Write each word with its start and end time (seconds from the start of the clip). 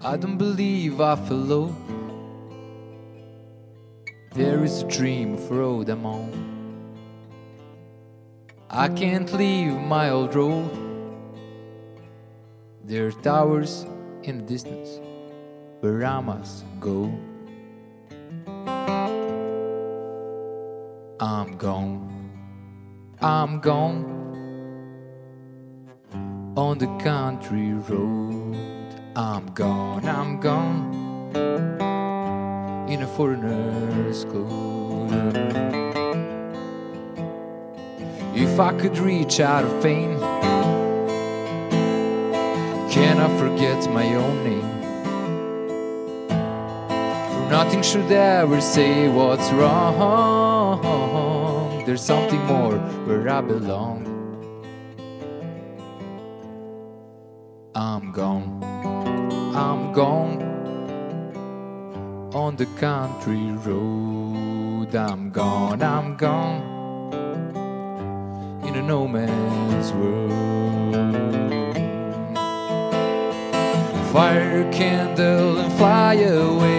I 0.04 0.16
don't 0.16 0.36
believe 0.36 1.00
I 1.00 1.14
fell 1.14 1.36
low. 1.36 1.76
There 4.34 4.64
is 4.64 4.82
a 4.82 4.88
dream 4.88 5.34
of 5.34 5.48
road 5.48 5.88
I'm 5.90 6.04
on. 6.04 6.32
I 8.68 8.88
can't 8.88 9.32
leave 9.32 9.72
my 9.74 10.10
old 10.10 10.34
role. 10.34 10.68
There 12.82 13.06
are 13.06 13.12
towers 13.12 13.86
in 14.24 14.38
the 14.38 14.44
distance 14.44 14.98
where 15.78 16.04
I 16.04 16.18
must 16.18 16.64
go. 16.80 17.04
I'm 21.20 21.56
gone, 21.58 22.10
I'm 23.20 23.60
gone 23.60 24.02
on 26.56 26.78
the 26.78 26.88
country 26.98 27.74
road. 27.74 29.01
I'm 29.14 29.52
gone, 29.52 30.06
I'm 30.06 30.40
gone 30.40 31.36
in 32.88 33.02
a 33.02 33.06
foreigner's 33.06 34.24
clothes. 34.24 35.12
If 38.34 38.58
I 38.58 38.72
could 38.72 38.96
reach 38.96 39.38
out 39.40 39.64
of 39.66 39.82
pain, 39.82 40.18
can 42.90 43.18
I 43.18 43.28
forget 43.38 43.86
my 43.90 44.14
own 44.14 44.44
name? 44.44 44.80
For 46.28 47.50
nothing 47.50 47.82
should 47.82 48.10
ever 48.10 48.62
say 48.62 49.10
what's 49.10 49.50
wrong. 49.52 50.80
There's 51.84 52.00
something 52.00 52.40
more 52.46 52.78
where 53.04 53.28
I 53.28 53.42
belong. 53.42 54.06
I'm 57.74 58.10
gone. 58.12 58.71
I'm 59.54 59.92
gone 59.92 60.40
on 62.32 62.56
the 62.56 62.64
country 62.80 63.52
road. 63.52 64.94
I'm 64.94 65.28
gone, 65.28 65.82
I'm 65.82 66.16
gone 66.16 66.62
in 68.64 68.76
a 68.76 68.82
no 68.82 69.06
man's 69.06 69.92
world. 69.92 70.32
Fire 74.10 74.66
a 74.66 74.72
candle 74.72 75.58
and 75.58 75.70
fly 75.74 76.14
away. 76.14 76.72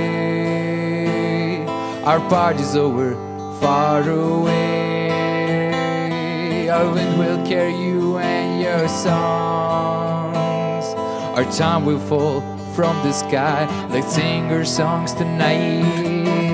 Our 2.04 2.22
party's 2.28 2.76
over, 2.76 3.14
far 3.62 4.02
away. 4.10 5.10
Our 6.70 6.92
wind 6.92 7.20
will 7.20 7.46
carry 7.46 7.76
you 7.76 8.18
and 8.18 8.60
your 8.60 8.88
songs. 8.88 10.34
Our 11.38 11.46
time 11.52 11.86
will 11.86 12.00
fall 12.00 12.53
from 12.74 12.96
the 13.04 13.12
sky. 13.12 13.68
Let's 13.90 14.16
sing 14.16 14.52
our 14.52 14.66
songs 14.66 15.14
tonight. 15.14 16.53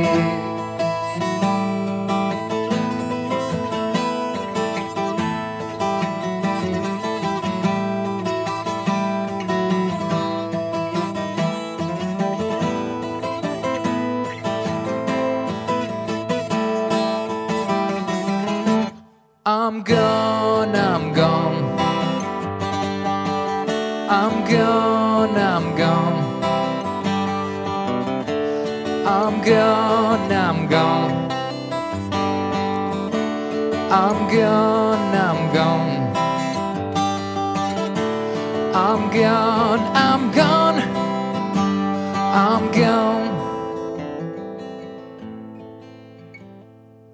I'm 42.52 42.72
gone. 42.72 43.30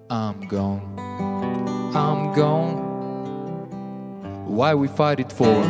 I'm 0.09 0.47
gone. 0.47 0.81
I'm 1.93 2.33
gone. 2.33 2.75
Why 4.47 4.73
we 4.75 4.87
fight 4.87 5.19
it 5.19 5.33
for? 5.33 5.63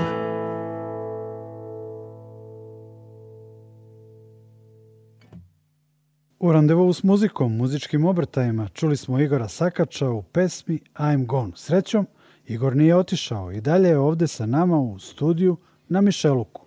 U 6.39 6.51
randevu 6.51 6.93
s 6.93 7.03
muzikom, 7.03 7.57
muzičkim 7.57 8.05
obrtajima, 8.05 8.67
čuli 8.67 8.97
smo 8.97 9.19
Igora 9.19 9.47
Sakača 9.47 10.09
u 10.09 10.23
pesmi 10.23 10.79
I'm 10.95 11.25
Gone. 11.25 11.51
Srećom, 11.55 12.07
Igor 12.47 12.75
nije 12.75 12.95
otišao 12.95 13.51
i 13.51 13.61
dalje 13.61 13.89
je 13.89 13.97
ovde 13.97 14.27
sa 14.27 14.45
nama 14.45 14.77
u 14.79 14.99
studiju 14.99 15.57
na 15.87 16.01
Mišeluku. 16.01 16.64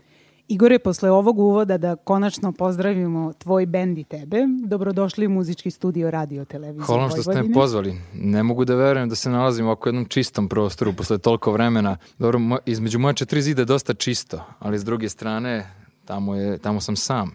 Igore, 0.50 0.78
posle 0.78 1.10
ovog 1.10 1.38
uvoda 1.38 1.78
da 1.78 1.96
konačno 1.96 2.52
pozdravimo 2.52 3.32
tvoj 3.38 3.66
bend 3.66 3.98
i 3.98 4.04
tebe. 4.04 4.36
Dobrodošli 4.64 5.26
u 5.26 5.30
muzički 5.30 5.70
studio 5.70 6.10
Radio 6.10 6.44
Televizije 6.44 6.86
Hvala 6.86 7.00
vam 7.00 7.10
što 7.10 7.22
ste 7.22 7.42
me 7.42 7.52
pozvali. 7.52 8.00
Ne 8.14 8.42
mogu 8.42 8.64
da 8.64 8.74
verujem 8.74 9.08
da 9.08 9.14
se 9.14 9.30
nalazim 9.30 9.68
oko 9.68 9.88
jednom 9.88 10.04
čistom 10.04 10.48
prostoru 10.48 10.92
posle 10.92 11.18
toliko 11.18 11.52
vremena. 11.52 11.96
Dobro, 12.18 12.40
između 12.66 12.98
moja 12.98 13.12
četiri 13.12 13.42
zida 13.42 13.62
je 13.62 13.66
dosta 13.66 13.94
čisto, 13.94 14.44
ali 14.58 14.78
s 14.78 14.84
druge 14.84 15.08
strane, 15.08 15.70
tamo, 16.04 16.34
je, 16.34 16.58
tamo 16.58 16.80
sam 16.80 16.96
sam. 16.96 17.30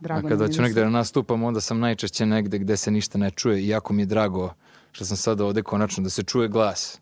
Drago 0.00 0.26
A 0.26 0.30
kada 0.30 0.44
je 0.44 0.52
ću 0.52 0.56
da 0.56 0.62
negde 0.62 0.80
da 0.80 0.90
nastupam, 0.90 1.42
onda 1.42 1.60
sam 1.60 1.78
najčešće 1.78 2.26
negde 2.26 2.58
gde 2.58 2.76
se 2.76 2.90
ništa 2.90 3.18
ne 3.18 3.30
čuje. 3.30 3.66
Iako 3.66 3.92
mi 3.92 4.02
je 4.02 4.06
drago 4.06 4.54
što 4.92 5.04
sam 5.04 5.16
sada 5.16 5.44
ovde 5.44 5.62
konačno 5.62 6.02
da 6.04 6.10
se 6.10 6.22
čuje 6.22 6.48
glas. 6.48 7.00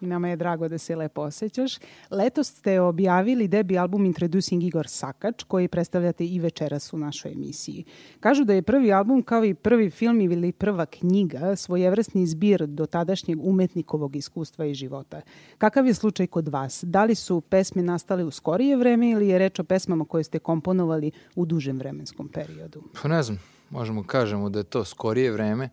Nama 0.00 0.28
je 0.28 0.36
drago 0.36 0.68
da 0.68 0.78
se 0.78 0.96
lepo 0.96 1.20
osjećaš. 1.20 1.78
Letos 2.10 2.48
ste 2.48 2.80
objavili 2.80 3.48
debi 3.48 3.78
album 3.78 4.04
Introducing 4.04 4.62
Igor 4.62 4.88
Sakač, 4.88 5.42
koji 5.42 5.68
predstavljate 5.68 6.26
i 6.26 6.40
večeras 6.40 6.92
u 6.92 6.98
našoj 6.98 7.32
emisiji. 7.32 7.84
Kažu 8.20 8.44
da 8.44 8.52
je 8.52 8.62
prvi 8.62 8.92
album 8.92 9.22
kao 9.22 9.44
i 9.44 9.54
prvi 9.54 9.90
film 9.90 10.20
ili 10.20 10.52
prva 10.52 10.86
knjiga 10.86 11.56
svojevrsni 11.56 12.26
zbir 12.26 12.66
do 12.66 12.86
tadašnjeg 12.86 13.38
umetnikovog 13.42 14.16
iskustva 14.16 14.64
i 14.64 14.74
života. 14.74 15.20
Kakav 15.58 15.86
je 15.86 15.94
slučaj 15.94 16.26
kod 16.26 16.48
vas? 16.48 16.84
Da 16.86 17.04
li 17.04 17.14
su 17.14 17.40
pesme 17.40 17.82
nastale 17.82 18.24
u 18.24 18.30
skorije 18.30 18.76
vreme 18.76 19.10
ili 19.10 19.28
je 19.28 19.38
reč 19.38 19.58
o 19.58 19.64
pesmama 19.64 20.04
koje 20.04 20.24
ste 20.24 20.38
komponovali 20.38 21.10
u 21.34 21.46
dužem 21.46 21.78
vremenskom 21.78 22.28
periodu? 22.28 22.82
Pa 23.02 23.08
ne 23.08 23.22
znam, 23.22 23.38
možemo 23.70 24.02
kažemo 24.02 24.48
da 24.48 24.58
je 24.58 24.64
to 24.64 24.84
skorije 24.84 25.32
vreme, 25.32 25.68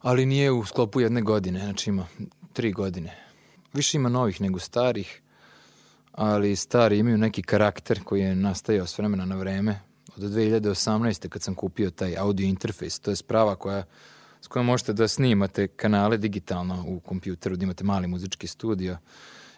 ali 0.00 0.26
nije 0.26 0.52
u 0.52 0.64
sklopu 0.64 1.00
jedne 1.00 1.22
godine, 1.22 1.60
znači 1.60 1.90
ima 1.90 2.06
tri 2.52 2.72
godine. 2.72 3.27
Više 3.78 3.96
ima 3.96 4.08
novih 4.08 4.40
nego 4.40 4.58
starih, 4.58 5.22
ali 6.12 6.56
stari 6.56 6.98
imaju 6.98 7.18
neki 7.18 7.42
karakter 7.42 8.04
koji 8.04 8.20
je 8.20 8.34
nastajao 8.34 8.86
s 8.86 8.98
vremena 8.98 9.24
na 9.24 9.36
vreme. 9.36 9.80
Od 10.16 10.22
2018. 10.22 11.28
kad 11.28 11.42
sam 11.42 11.54
kupio 11.54 11.90
taj 11.90 12.16
audio 12.16 12.46
interfejs, 12.46 12.98
to 12.98 13.10
je 13.10 13.16
sprava 13.16 13.56
koja, 13.56 13.84
s 14.40 14.46
kojom 14.46 14.66
možete 14.66 14.92
da 14.92 15.08
snimate 15.08 15.68
kanale 15.68 16.16
digitalno 16.16 16.84
u 16.88 17.00
kompjuteru, 17.00 17.56
da 17.56 17.64
imate 17.64 17.84
mali 17.84 18.06
muzički 18.06 18.46
studio. 18.46 18.96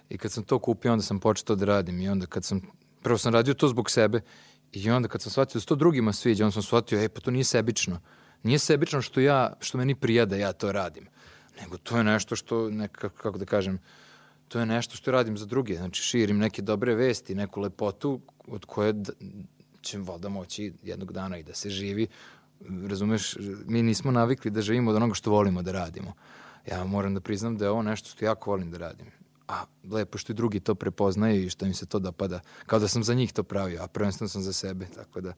I 0.09 0.19
kad 0.19 0.33
sam 0.33 0.45
to 0.45 0.59
kupio, 0.59 0.93
onda 0.93 1.03
sam 1.03 1.21
počeo 1.21 1.57
da 1.57 1.65
radim 1.65 2.01
i 2.01 2.09
onda 2.09 2.27
kad 2.27 2.45
sam, 2.45 2.61
prvo 3.03 3.19
sam 3.19 3.35
radio 3.35 3.55
to 3.55 3.69
zbog 3.69 3.91
sebe 3.91 4.21
i 4.73 4.91
onda 4.91 5.09
kad 5.09 5.23
sam 5.23 5.33
shvatio 5.33 5.55
da 5.55 5.61
se 5.61 5.67
to 5.67 5.75
drugima 5.75 6.13
sviđa, 6.13 6.45
onda 6.45 6.53
sam 6.53 6.63
shvatio, 6.63 7.01
ej, 7.01 7.09
pa 7.09 7.21
to 7.21 7.31
nije 7.31 7.45
sebično. 7.45 8.01
Nije 8.43 8.59
sebično 8.59 9.03
što 9.03 9.21
ja, 9.21 9.53
što 9.61 9.79
meni 9.79 9.95
prija 9.95 10.25
da 10.25 10.37
ja 10.37 10.53
to 10.53 10.73
radim, 10.73 11.09
nego 11.61 11.79
to 11.79 11.97
je 11.97 12.05
nešto 12.05 12.37
što, 12.37 12.71
neka, 12.71 13.09
kako 13.09 13.39
da 13.39 13.45
kažem, 13.45 13.79
to 14.51 14.61
je 14.61 14.67
nešto 14.67 14.97
što 14.97 15.11
radim 15.11 15.39
za 15.39 15.47
druge. 15.47 15.77
Znači, 15.77 16.03
širim 16.03 16.39
neke 16.39 16.63
dobre 16.63 16.95
vesti, 16.95 17.35
neku 17.35 17.61
lepotu 17.61 18.21
od 18.47 18.65
koje 18.65 18.95
će 19.83 19.99
valjda 19.99 20.29
moći 20.29 20.73
jednog 20.83 21.13
dana 21.13 21.39
i 21.39 21.43
da 21.43 21.55
se 21.55 21.71
živi. 21.71 22.07
Razumeš, 22.89 23.37
mi 23.67 23.83
nismo 23.83 24.11
navikli 24.11 24.51
da 24.51 24.63
živimo 24.63 24.91
od 24.91 24.97
onoga 24.97 25.15
što 25.15 25.31
volimo 25.31 25.63
da 25.63 25.73
radimo. 25.73 26.13
Ja 26.71 26.85
moram 26.85 27.15
da 27.15 27.21
priznam 27.21 27.57
da 27.57 27.65
je 27.65 27.71
ovo 27.71 27.83
nešto 27.83 28.09
što 28.09 28.25
jako 28.25 28.51
volim 28.51 28.71
da 28.71 28.79
radim. 28.79 29.07
A 29.49 29.65
lepo 29.91 30.19
što 30.19 30.33
i 30.33 30.37
drugi 30.37 30.61
to 30.61 30.75
prepoznaju 30.75 31.45
i 31.45 31.51
što 31.51 31.67
im 31.67 31.75
se 31.75 31.87
to 31.87 31.99
dopada. 31.99 32.41
Kao 32.67 32.79
da 32.79 32.89
sam 32.89 33.05
za 33.05 33.15
njih 33.15 33.33
to 33.33 33.43
pravio, 33.43 33.83
a 33.83 33.87
prvenstveno 33.87 34.29
sam 34.29 34.43
za 34.43 34.53
sebe. 34.53 34.87
Tako 34.95 35.21
da, 35.21 35.33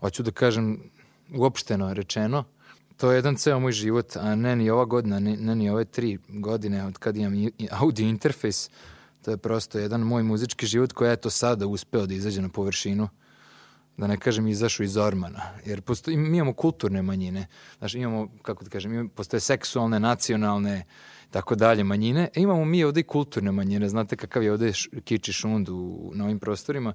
hoću 0.00 0.22
da 0.22 0.30
kažem, 0.30 0.90
uopšteno 1.34 1.94
rečeno, 1.94 2.44
to 3.02 3.10
je 3.10 3.18
jedan 3.18 3.36
ceo 3.36 3.60
moj 3.60 3.72
život, 3.72 4.16
a 4.16 4.34
ne 4.34 4.56
ni 4.56 4.70
ova 4.70 4.84
godina, 4.84 5.18
ne, 5.18 5.36
ne 5.36 5.54
ni 5.54 5.70
ove 5.70 5.84
tri 5.84 6.18
godine 6.28 6.86
od 6.86 6.98
kad 6.98 7.16
imam 7.16 7.32
audio 7.70 8.06
interfejs. 8.06 8.70
To 9.24 9.30
je 9.30 9.36
prosto 9.36 9.78
jedan 9.78 10.00
moj 10.00 10.22
muzički 10.22 10.66
život 10.66 10.92
koji 10.92 11.10
je 11.10 11.16
to 11.16 11.30
sada 11.30 11.66
uspeo 11.66 12.06
da 12.06 12.14
izađe 12.14 12.42
na 12.42 12.48
površinu 12.48 13.08
da 13.96 14.06
ne 14.06 14.16
kažem 14.16 14.46
izašao 14.46 14.84
iz 14.84 14.96
ormana, 14.96 15.42
jer 15.66 15.80
postoji, 15.80 16.16
mi 16.16 16.38
imamo 16.38 16.52
kulturne 16.52 17.02
manjine, 17.02 17.46
znači 17.78 17.98
imamo, 17.98 18.28
kako 18.42 18.64
da 18.64 18.70
kažem, 18.70 18.92
imamo, 18.92 19.08
postoje 19.08 19.40
seksualne, 19.40 20.00
nacionalne, 20.00 20.84
tako 21.30 21.54
dalje 21.54 21.84
manjine, 21.84 22.28
e 22.34 22.40
imamo 22.40 22.64
mi 22.64 22.84
ovde 22.84 23.00
i 23.00 23.04
kulturne 23.04 23.52
manjine, 23.52 23.88
znate 23.88 24.16
kakav 24.16 24.42
je 24.42 24.52
ovde 24.52 24.72
kiči 25.04 25.32
šund 25.32 25.68
u, 25.68 26.10
na 26.14 26.24
ovim 26.24 26.38
prostorima 26.38 26.94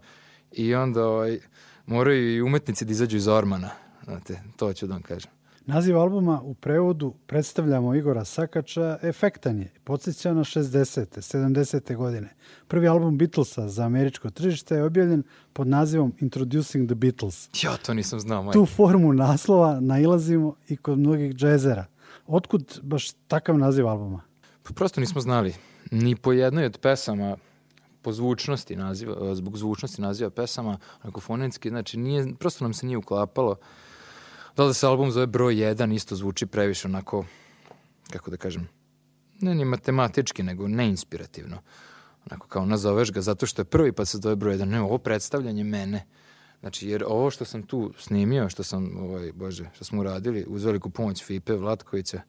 i 0.52 0.76
onda 0.76 1.06
ovaj, 1.06 1.40
moraju 1.86 2.36
i 2.36 2.42
umetnici 2.42 2.86
da 2.86 2.92
izađu 2.92 3.18
iz 3.18 3.28
ormana, 3.28 3.70
znate, 4.04 4.42
to 4.58 4.74
ću 4.74 4.88
da 4.88 4.94
vam 4.94 5.02
kažem. 5.02 5.37
Naziv 5.70 5.98
albuma 5.98 6.42
u 6.44 6.54
prevodu 6.54 7.14
predstavljamo 7.26 7.96
Igora 7.96 8.26
Sakača 8.26 8.98
efektan 9.02 9.60
je, 9.60 9.72
podsjeća 9.84 10.34
na 10.34 10.44
60. 10.44 11.36
70. 11.36 11.96
godine. 11.96 12.36
Prvi 12.68 12.88
album 12.88 13.18
Beatlesa 13.18 13.68
za 13.68 13.84
američko 13.84 14.30
tržište 14.30 14.76
je 14.76 14.84
objavljen 14.84 15.24
pod 15.54 15.68
nazivom 15.68 16.14
Introducing 16.20 16.90
the 16.90 16.96
Beatles. 16.96 17.50
Ja, 17.64 17.78
to 17.78 17.94
nisam 17.94 18.20
znao. 18.20 18.44
Majke. 18.44 18.60
Tu 18.60 18.66
formu 18.66 19.14
naslova 19.14 19.80
nailazimo 19.80 20.56
i 20.68 20.78
kod 20.78 21.00
mnogih 21.00 21.36
džezera. 21.36 21.86
Otkud 22.28 22.80
baš 22.84 23.12
takav 23.28 23.58
naziv 23.58 23.88
albuma? 23.88 24.22
Pa 24.64 24.74
prosto 24.74 25.02
nismo 25.02 25.22
znali. 25.22 25.54
Ni 25.92 26.16
po 26.16 26.32
jednoj 26.32 26.66
od 26.66 26.78
pesama 26.78 27.38
po 28.02 28.12
zvučnosti 28.12 28.76
naziva, 28.76 29.36
zbog 29.36 29.58
zvučnosti 29.58 30.02
naziva 30.02 30.30
pesama, 30.30 30.78
onako 31.04 31.22
fonetski, 31.22 31.70
znači 31.70 31.98
nije, 31.98 32.36
prosto 32.40 32.66
nam 32.66 32.74
se 32.74 32.86
nije 32.86 32.98
uklapalo 32.98 33.56
Da 34.58 34.64
li 34.64 34.70
da 34.70 34.74
se 34.74 34.88
album 34.88 35.12
zove 35.12 35.28
broj 35.28 35.56
1 35.56 35.96
isto 35.96 36.16
zvuči 36.16 36.46
previše 36.46 36.88
onako, 36.88 37.26
kako 38.12 38.32
da 38.32 38.38
kažem, 38.38 38.70
ne 39.40 39.56
ni 39.56 39.66
matematički, 39.66 40.44
nego 40.44 40.68
neinspirativno. 40.68 41.58
Onako 42.26 42.48
kao 42.48 42.66
nazoveš 42.66 43.12
ga 43.12 43.22
zato 43.22 43.46
što 43.46 43.62
je 43.62 43.66
prvi 43.66 43.92
pa 43.92 44.06
se 44.06 44.18
zove 44.18 44.36
broj 44.36 44.58
1. 44.58 44.66
Ne, 44.66 44.82
ovo 44.82 44.98
predstavljanje 44.98 45.64
mene. 45.64 46.06
Znači, 46.60 46.90
jer 46.90 47.04
ovo 47.08 47.32
što 47.32 47.46
sam 47.46 47.64
tu 47.64 47.94
snimio, 48.00 48.50
što 48.50 48.64
sam, 48.64 48.98
ovaj, 48.98 49.32
bože, 49.32 49.70
što 49.74 49.84
smo 49.84 50.02
uradili, 50.02 50.46
uz 50.48 50.64
veliku 50.64 50.90
pomoć 50.90 51.24
Fipe 51.24 51.54
Vlatkovića, 51.54 52.22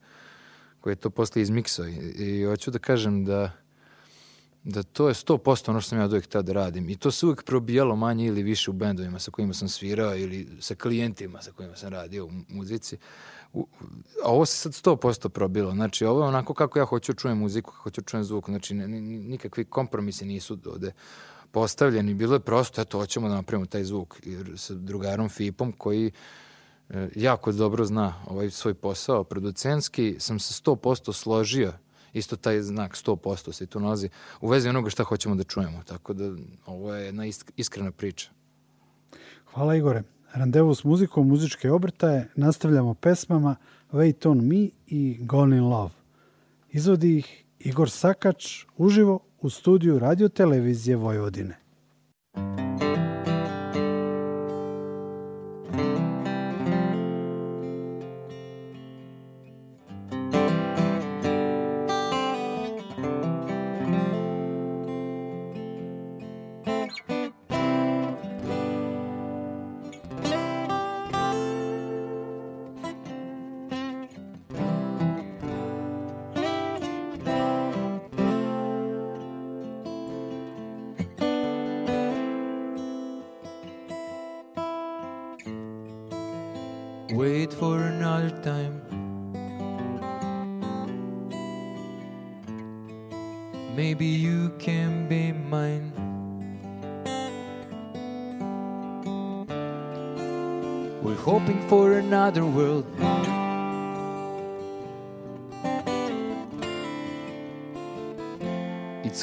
koji 0.80 0.92
je 0.92 0.96
to 0.96 1.10
posle 1.10 1.42
izmiksao. 1.42 1.86
I, 1.86 1.96
I 2.16 2.44
hoću 2.44 2.70
da 2.70 2.78
kažem 2.78 3.24
da 3.24 3.52
da 4.68 4.82
to 4.82 5.08
je 5.08 5.14
100% 5.14 5.70
ono 5.70 5.80
što 5.80 5.88
sam 5.88 5.98
ja 5.98 6.06
uvijek 6.06 6.24
htio 6.24 6.42
da 6.42 6.52
radim. 6.52 6.88
I 6.88 6.96
to 6.96 7.10
se 7.10 7.26
uvijek 7.26 7.42
probijalo 7.42 7.96
manje 7.96 8.26
ili 8.26 8.42
više 8.42 8.70
u 8.70 8.74
bendovima 8.74 9.18
sa 9.18 9.30
kojima 9.30 9.54
sam 9.54 9.68
svirao 9.68 10.16
ili 10.16 10.48
sa 10.60 10.74
klijentima 10.74 11.42
sa 11.42 11.52
kojima 11.52 11.76
sam 11.76 11.88
radio 11.88 12.26
u 12.26 12.30
muzici. 12.48 12.96
U, 13.52 13.66
a 14.24 14.28
ovo 14.28 14.46
se 14.46 14.56
sad 14.56 14.72
100% 14.72 15.28
probilo. 15.28 15.72
Znači, 15.72 16.04
ovo 16.04 16.22
je 16.22 16.28
onako 16.28 16.54
kako 16.54 16.78
ja 16.78 16.84
hoću 16.84 17.12
da 17.12 17.18
čujem 17.18 17.38
muziku, 17.38 17.70
kako 17.70 17.82
hoću 17.82 18.00
da 18.00 18.04
čujem 18.04 18.24
zvuk. 18.24 18.48
Znači, 18.48 18.74
nikakvi 18.74 19.64
kompromisi 19.64 20.24
nisu 20.24 20.58
ovde 20.66 20.92
postavljeni. 21.50 22.14
Bilo 22.14 22.34
je 22.34 22.40
prosto, 22.40 22.80
eto, 22.80 22.98
hoćemo 22.98 23.28
da 23.28 23.34
napravimo 23.34 23.66
taj 23.66 23.84
zvuk. 23.84 24.20
Jer 24.24 24.52
sa 24.56 24.74
drugarom 24.74 25.28
Fipom 25.28 25.72
koji 25.72 26.10
e, 26.90 27.08
jako 27.16 27.52
dobro 27.52 27.84
zna 27.84 28.14
ovaj 28.26 28.50
svoj 28.50 28.74
posao, 28.74 29.24
producenski, 29.24 30.16
sam 30.18 30.38
se 30.38 30.62
100% 30.64 31.12
složio 31.12 31.72
isto 32.12 32.36
taj 32.36 32.62
znak 32.62 32.96
100% 32.96 33.52
se 33.52 33.66
tu 33.66 33.80
nalazi 33.80 34.08
u 34.40 34.48
vezi 34.48 34.68
onoga 34.68 34.90
šta 34.90 35.04
hoćemo 35.04 35.34
da 35.34 35.44
čujemo. 35.44 35.82
Tako 35.86 36.12
da 36.12 36.24
ovo 36.66 36.94
je 36.94 37.06
jedna 37.06 37.24
iskrena 37.56 37.90
priča. 37.90 38.30
Hvala 39.52 39.76
Igore. 39.76 40.02
Randevu 40.32 40.74
s 40.74 40.84
muzikom, 40.84 41.28
muzičke 41.28 41.70
obrtaje 41.70 42.28
nastavljamo 42.34 42.94
pesmama 42.94 43.56
Wait 43.92 44.28
on 44.28 44.46
me 44.46 44.68
i 44.86 45.16
Gone 45.20 45.56
in 45.56 45.64
Love. 45.64 45.94
Izvodi 46.70 47.18
ih 47.18 47.44
Igor 47.58 47.90
Sakač 47.90 48.64
uživo 48.76 49.20
u 49.40 49.50
studiju 49.50 49.98
radio 49.98 50.28
televizije 50.28 50.96
Vojvodine. 50.96 51.56
Wait 52.34 52.67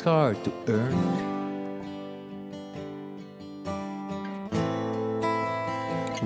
hard 0.05 0.38
to 0.43 0.51
earn. 0.67 0.95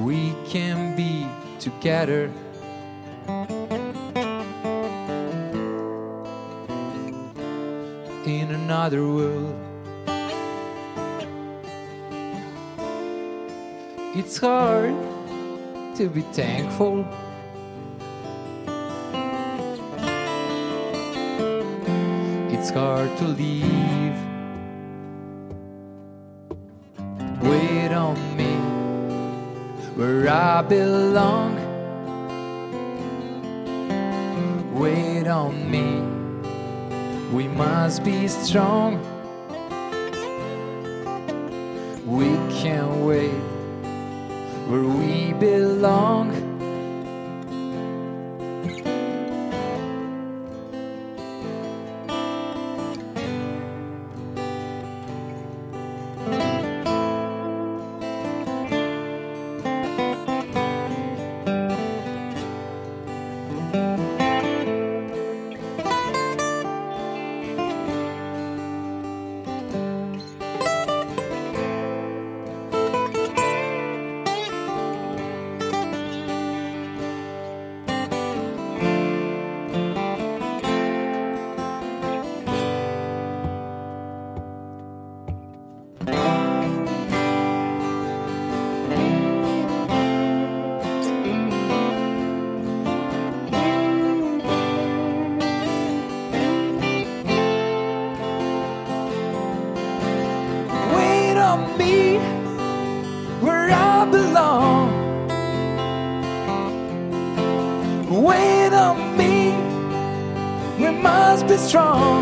We 0.04 0.36
can 0.46 0.98
be 0.98 1.26
together. 1.60 2.30
In 8.26 8.52
another 8.52 9.08
world, 9.08 9.56
it's 14.14 14.38
hard 14.38 14.94
to 15.96 16.10
be 16.10 16.22
thankful. 16.34 17.08
It's 22.70 22.78
hard 22.78 23.18
to 23.18 23.28
leave. 23.30 24.14
Wait 27.42 27.92
on 27.92 28.38
me 28.38 28.54
where 29.96 30.30
I 30.30 30.62
belong. 30.62 31.56
Wait 34.76 35.26
on 35.26 35.72
me, 35.72 36.04
we 37.36 37.48
must 37.48 38.04
be 38.04 38.28
strong. 38.28 39.04
Me 101.80 102.18
where 103.44 103.70
I 103.72 104.06
belong. 104.06 104.90
Wait 108.28 108.74
on 108.74 108.98
me, 109.18 109.36
we 110.82 110.90
must 111.08 111.48
be 111.48 111.58
strong. 111.58 112.20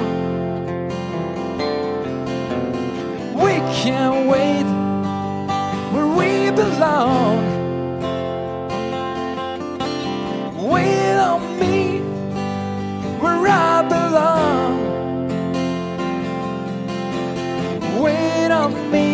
We 3.43 3.53
can't 3.81 4.29
wait 4.33 4.67
where 5.93 6.11
we 6.19 6.51
belong. 6.61 7.35
Wait 10.71 11.17
on 11.29 11.41
me 11.61 11.99
where 13.21 13.47
I 13.47 13.81
belong. 13.95 14.73
Wait 18.03 18.51
on 18.51 18.91
me. 18.91 19.06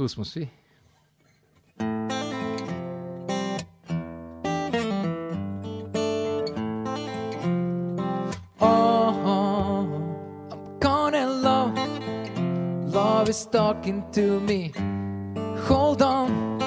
Tu 0.00 0.08
smo 0.08 0.24
svi. 0.24 0.48
Oh, 8.60 9.86
I'm 10.52 10.78
gonna 10.80 11.26
love. 11.26 11.76
Love 12.94 13.28
is 13.28 13.46
talking 13.52 14.02
to 14.12 14.40
me. 14.40 14.72
Hold 15.68 16.00
on, 16.02 16.58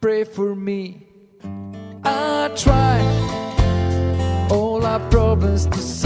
pray 0.00 0.24
for 0.24 0.54
me. 0.54 1.08
I 2.04 2.48
try 2.54 3.00
all 4.50 4.86
our 4.86 5.00
problems 5.10 5.66
to 5.66 5.78
solve. 5.78 6.05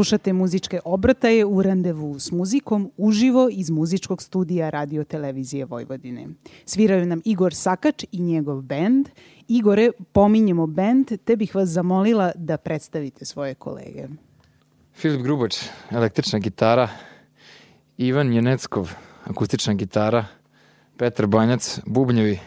Slušate 0.00 0.32
muzičke 0.32 0.80
obrtaje 0.84 1.44
u 1.44 1.62
randevu 1.62 2.18
s 2.18 2.30
muzikom 2.32 2.92
uživo 2.96 3.48
iz 3.52 3.70
muzičkog 3.70 4.22
studija 4.22 4.70
Radio 4.70 5.04
Televizije 5.04 5.64
Vojvodine. 5.64 6.28
Sviraju 6.64 7.06
nam 7.06 7.20
Igor 7.24 7.54
Sakač 7.54 8.04
i 8.12 8.20
njegov 8.20 8.62
bend. 8.62 9.08
Igore, 9.48 9.90
pominjemo 10.12 10.66
bend, 10.66 11.12
te 11.24 11.36
bih 11.36 11.54
vas 11.54 11.68
zamolila 11.68 12.32
da 12.34 12.56
predstavite 12.56 13.24
svoje 13.24 13.54
kolege. 13.54 14.08
Filip 14.94 15.22
Grubač, 15.22 15.56
električna 15.90 16.38
gitara, 16.38 16.88
Ivan 17.96 18.32
Jeneckov, 18.32 18.92
akustična 19.24 19.74
gitara, 19.74 20.24
Petar 20.96 21.26
Banjac, 21.26 21.78
bubnjevi 21.86 22.38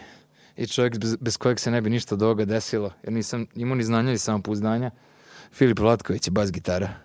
i 0.56 0.66
čovjek 0.66 0.98
bez, 0.98 1.16
bez 1.20 1.36
kojeg 1.36 1.60
se 1.60 1.70
ne 1.70 1.80
bi 1.80 1.90
ništa 1.90 2.14
od 2.14 2.22
ovoga 2.22 2.44
desilo, 2.44 2.90
jer 3.02 3.12
nisam 3.12 3.46
imao 3.54 3.74
ni 3.74 3.84
znanja 3.84 4.10
ni 4.10 4.18
samopouzdanja. 4.18 4.90
Filip 5.52 5.78
Vlatković 5.78 6.26
je 6.26 6.30
bas 6.30 6.52
gitara. 6.52 7.04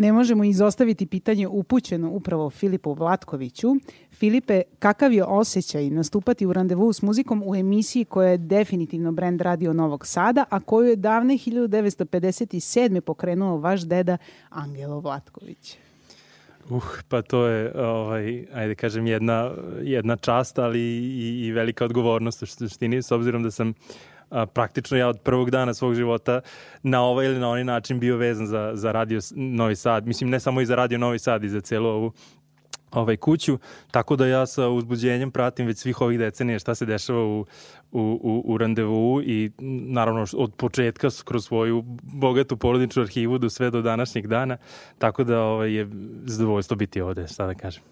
Ne 0.00 0.12
možemo 0.12 0.44
izostaviti 0.44 1.06
pitanje 1.06 1.48
upućeno 1.48 2.10
upravo 2.10 2.50
Filipu 2.50 2.94
Vlatkoviću. 2.94 3.68
Filipe, 4.12 4.62
kakav 4.78 5.12
je 5.12 5.24
osjećaj 5.24 5.90
nastupati 5.90 6.46
u 6.46 6.52
randevu 6.52 6.92
s 6.92 7.02
muzikom 7.02 7.42
u 7.46 7.56
emisiji 7.56 8.04
koja 8.04 8.28
je 8.28 8.38
definitivno 8.38 9.12
brand 9.12 9.40
Radio 9.40 9.72
Novog 9.72 10.06
Sada, 10.06 10.44
a 10.50 10.60
koju 10.60 10.88
je 10.88 10.96
davne 10.96 11.34
1957. 11.34 13.00
pokrenuo 13.00 13.56
vaš 13.56 13.80
deda 13.80 14.16
Angelo 14.50 15.00
Vlatković? 15.00 15.76
Uh, 16.70 16.84
pa 17.08 17.22
to 17.22 17.46
je, 17.46 17.72
ovaj, 17.80 18.46
ajde 18.54 18.74
kažem, 18.74 19.06
jedna, 19.06 19.50
jedna 19.82 20.16
čast, 20.16 20.58
ali 20.58 20.80
i, 20.80 21.46
i 21.46 21.52
velika 21.52 21.84
odgovornost 21.84 22.42
u 22.42 22.46
suštini, 22.46 23.02
s 23.02 23.10
obzirom 23.10 23.42
da 23.42 23.50
sam 23.50 23.74
praktično 24.54 24.96
ja 24.96 25.08
od 25.08 25.20
prvog 25.20 25.50
dana 25.50 25.74
svog 25.74 25.94
života 25.94 26.40
na 26.82 27.02
ovaj 27.02 27.26
ili 27.26 27.38
na 27.38 27.48
onaj 27.48 27.64
način 27.64 28.00
bio 28.00 28.16
vezan 28.16 28.46
za, 28.46 28.70
za 28.74 28.92
Radio 28.92 29.20
Novi 29.34 29.76
Sad. 29.76 30.06
Mislim, 30.06 30.30
ne 30.30 30.40
samo 30.40 30.60
i 30.60 30.66
za 30.66 30.74
Radio 30.74 30.98
Novi 30.98 31.18
Sad, 31.18 31.44
i 31.44 31.48
za 31.48 31.60
celu 31.60 31.88
ovu 31.88 32.12
ovaj, 32.90 33.16
kuću, 33.16 33.58
tako 33.90 34.16
da 34.16 34.26
ja 34.26 34.46
sa 34.46 34.68
uzbuđenjem 34.68 35.30
pratim 35.30 35.66
već 35.66 35.78
svih 35.78 36.00
ovih 36.00 36.18
decenija 36.18 36.58
šta 36.58 36.74
se 36.74 36.86
dešava 36.86 37.24
u, 37.24 37.46
u, 37.92 38.20
u, 38.22 38.42
u 38.44 38.58
randevu 38.58 39.22
i 39.22 39.50
naravno 39.88 40.26
od 40.36 40.54
početka 40.54 41.08
kroz 41.24 41.44
svoju 41.44 41.82
bogatu 42.02 42.56
porodičnu 42.56 43.02
arhivu 43.02 43.38
do 43.38 43.50
sve 43.50 43.70
do 43.70 43.82
današnjeg 43.82 44.26
dana, 44.26 44.56
tako 44.98 45.24
da 45.24 45.42
ovaj, 45.42 45.72
je 45.72 45.88
zadovoljstvo 46.24 46.76
biti 46.76 47.00
ovde, 47.00 47.28
šta 47.28 47.46
da 47.46 47.54
kažem. 47.54 47.82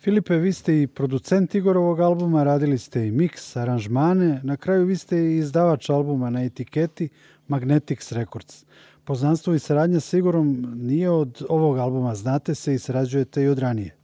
Filipe, 0.00 0.36
vi 0.36 0.52
ste 0.52 0.82
i 0.82 0.86
producent 0.86 1.54
Igorovog 1.54 2.00
albuma, 2.00 2.44
radili 2.44 2.78
ste 2.78 3.06
i 3.06 3.10
miks, 3.10 3.56
aranžmane, 3.56 4.40
na 4.42 4.56
kraju 4.56 4.84
vi 4.84 4.96
ste 4.96 5.18
i 5.18 5.36
izdavač 5.36 5.90
albuma 5.90 6.30
na 6.30 6.44
etiketi 6.44 7.08
Magnetics 7.48 8.12
Records. 8.12 8.64
Poznanstvo 9.04 9.54
i 9.54 9.58
saradnja 9.58 10.00
s 10.00 10.12
Igorom 10.12 10.74
nije 10.76 11.10
od 11.10 11.42
ovog 11.48 11.78
albuma, 11.78 12.14
znate 12.14 12.54
se 12.54 12.74
i 12.74 12.78
sarađujete 12.78 13.42
i 13.42 13.48
od 13.48 13.58
ranije. 13.58 13.96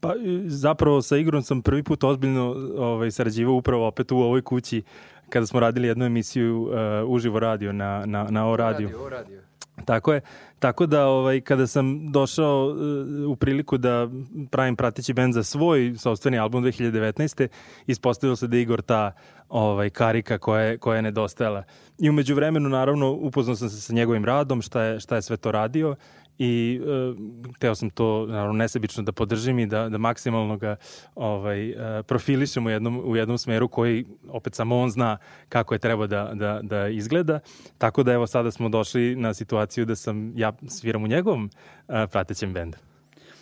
Pa 0.00 0.14
zapravo 0.46 1.02
sa 1.02 1.16
Igorom 1.16 1.42
sam 1.42 1.62
prvi 1.62 1.82
put 1.82 2.04
ozbiljno 2.04 2.54
ovaj, 2.76 3.10
sarađivao 3.10 3.54
upravo 3.54 3.86
opet 3.86 4.12
u 4.12 4.16
ovoj 4.16 4.42
kući 4.42 4.82
kada 5.28 5.46
smo 5.46 5.60
radili 5.60 5.88
jednu 5.88 6.04
emisiju 6.04 6.62
uh, 6.62 6.70
uživo 7.06 7.40
radio 7.40 7.72
na, 7.72 8.02
na, 8.06 8.26
na 8.30 8.48
O 8.48 8.56
radio. 8.56 8.90
O 9.04 9.08
radio. 9.08 9.40
Tako 9.84 10.12
je. 10.12 10.20
Tako 10.58 10.86
da 10.86 11.06
ovaj 11.06 11.40
kada 11.40 11.66
sam 11.66 12.12
došao 12.12 12.66
uh, 12.66 13.30
u 13.30 13.36
priliku 13.36 13.78
da 13.78 14.08
pravim 14.50 14.76
prateći 14.76 15.12
bend 15.12 15.34
za 15.34 15.42
svoj 15.42 15.94
sopstveni 15.98 16.38
album 16.38 16.64
2019. 16.64 17.48
ispostavilo 17.86 18.36
se 18.36 18.46
da 18.46 18.56
Igor 18.56 18.82
ta 18.82 19.12
ovaj 19.48 19.90
karika 19.90 20.38
koja 20.38 20.62
je 20.62 20.78
koja 20.78 20.96
je 20.96 21.02
nedostajala. 21.02 21.62
I 21.98 22.10
umeđu 22.10 22.34
vremenu 22.34 22.68
naravno 22.68 23.12
upoznao 23.12 23.56
sam 23.56 23.68
se 23.68 23.80
sa 23.80 23.92
njegovim 23.92 24.24
radom, 24.24 24.62
šta 24.62 24.82
je 24.82 25.00
šta 25.00 25.16
je 25.16 25.22
sve 25.22 25.36
to 25.36 25.52
radio 25.52 25.96
i 26.38 26.80
uh, 26.82 27.54
hteo 27.56 27.74
sam 27.74 27.90
to 27.90 28.26
naravno 28.26 28.52
nesebično 28.52 29.02
da 29.02 29.12
podržim 29.12 29.58
i 29.58 29.66
da, 29.66 29.88
da 29.88 29.98
maksimalno 29.98 30.56
ga 30.56 30.76
ovaj, 31.14 31.70
uh, 31.70 31.76
profilišem 32.06 32.66
u 32.66 32.70
jednom, 32.70 33.02
u 33.04 33.16
jednom 33.16 33.38
smeru 33.38 33.68
koji 33.68 34.04
opet 34.28 34.54
samo 34.54 34.78
on 34.78 34.90
zna 34.90 35.18
kako 35.48 35.74
je 35.74 35.78
treba 35.78 36.06
da, 36.06 36.32
da, 36.34 36.60
da 36.62 36.88
izgleda. 36.88 37.40
Tako 37.78 38.02
da 38.02 38.12
evo 38.12 38.26
sada 38.26 38.50
smo 38.50 38.68
došli 38.68 39.16
na 39.16 39.34
situaciju 39.34 39.84
da 39.84 39.96
sam 39.96 40.32
ja 40.36 40.52
sviram 40.68 41.04
u 41.04 41.08
njegovom 41.08 41.44
uh, 41.44 41.94
pratećem 42.12 42.52
bendu. 42.52 42.78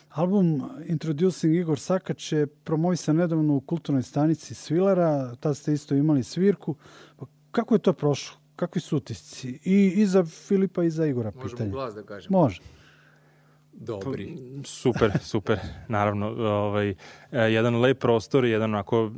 Album 0.09 0.63
Introducing 0.85 1.55
Igor 1.55 1.79
Sakač 1.79 2.31
je 2.31 2.47
promovisan 2.47 3.15
nedavno 3.15 3.55
u 3.55 3.61
kulturnoj 3.61 4.03
stanici 4.03 4.55
Svilara, 4.55 5.35
tad 5.35 5.57
ste 5.57 5.73
isto 5.73 5.95
imali 5.95 6.23
svirku. 6.23 6.75
Pa 7.17 7.25
kako 7.51 7.75
je 7.75 7.79
to 7.79 7.93
prošlo? 7.93 8.37
Kakvi 8.55 8.81
su 8.81 8.97
utisci? 8.97 9.59
I, 9.63 9.93
i 9.95 10.05
za 10.05 10.25
Filipa 10.25 10.83
i 10.83 10.89
za 10.89 11.05
Igora 11.05 11.31
Možemo 11.35 11.49
pitanje. 11.49 11.69
glas 11.69 11.95
da 11.95 12.03
kažemo. 12.03 12.39
Može. 12.39 12.61
Dobri. 13.77 14.37
Super, 14.63 15.11
super, 15.21 15.59
naravno. 15.87 16.27
Ovaj, 16.27 16.89
e, 16.89 16.95
jedan 17.31 17.75
lep 17.75 17.99
prostor, 17.99 18.45
jedan 18.45 18.73
onako 18.73 19.11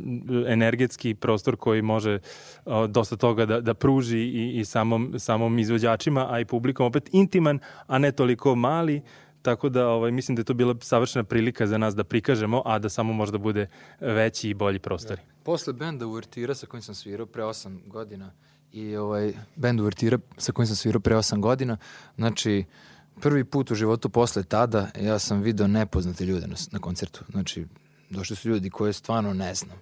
energetski 0.48 1.14
prostor 1.14 1.56
koji 1.56 1.82
može 1.82 2.20
o, 2.66 2.88
dosta 2.88 3.16
toga 3.16 3.46
da, 3.46 3.62
da 3.62 3.74
pruži 3.74 4.20
i, 4.20 4.60
i 4.60 4.66
samom, 4.66 5.14
samom 5.18 5.60
izvođačima, 5.60 6.28
a 6.34 6.40
i 6.40 6.46
publikom 6.46 6.86
opet 6.86 7.10
intiman, 7.12 7.60
a 7.88 7.98
ne 7.98 8.12
toliko 8.12 8.56
mali, 8.56 9.02
tako 9.42 9.70
da 9.70 9.88
ovaj, 9.88 10.12
mislim 10.12 10.36
da 10.36 10.40
je 10.40 10.44
to 10.44 10.54
bila 10.54 10.76
savršena 10.82 11.24
prilika 11.24 11.68
za 11.68 11.78
nas 11.78 11.96
da 11.96 12.04
prikažemo, 12.04 12.62
a 12.66 12.80
da 12.80 12.90
samo 12.90 13.14
možda 13.14 13.38
bude 13.38 13.68
veći 14.00 14.50
i 14.50 14.54
bolji 14.54 14.80
prostori. 14.80 15.22
Posle 15.44 15.74
benda 15.74 16.08
Uvertira 16.08 16.56
sa 16.56 16.66
kojim 16.66 16.82
sam 16.82 16.96
svirao 16.96 17.26
pre 17.26 17.44
8 17.44 17.88
godina 17.88 18.32
i 18.72 18.96
ovaj 18.96 19.34
bend 19.56 19.80
Uvertira 19.80 20.20
sa 20.38 20.52
kojim 20.52 20.68
sam 20.68 20.76
svirao 20.76 21.00
pre 21.00 21.16
8 21.16 21.40
godina, 21.40 21.78
znači 22.16 22.66
prvi 23.22 23.44
put 23.44 23.72
u 23.72 23.76
životu 23.76 24.10
posle 24.10 24.44
tada 24.44 24.88
ja 25.02 25.20
sam 25.20 25.42
video 25.42 25.68
nepoznate 25.68 26.26
ljude 26.26 26.48
na, 26.48 26.56
na 26.72 26.80
koncertu. 26.80 27.24
Znači, 27.32 27.66
došli 28.10 28.36
su 28.36 28.50
ljudi 28.50 28.70
koje 28.70 28.94
stvarno 28.94 29.34
ne 29.34 29.56
znam. 29.56 29.78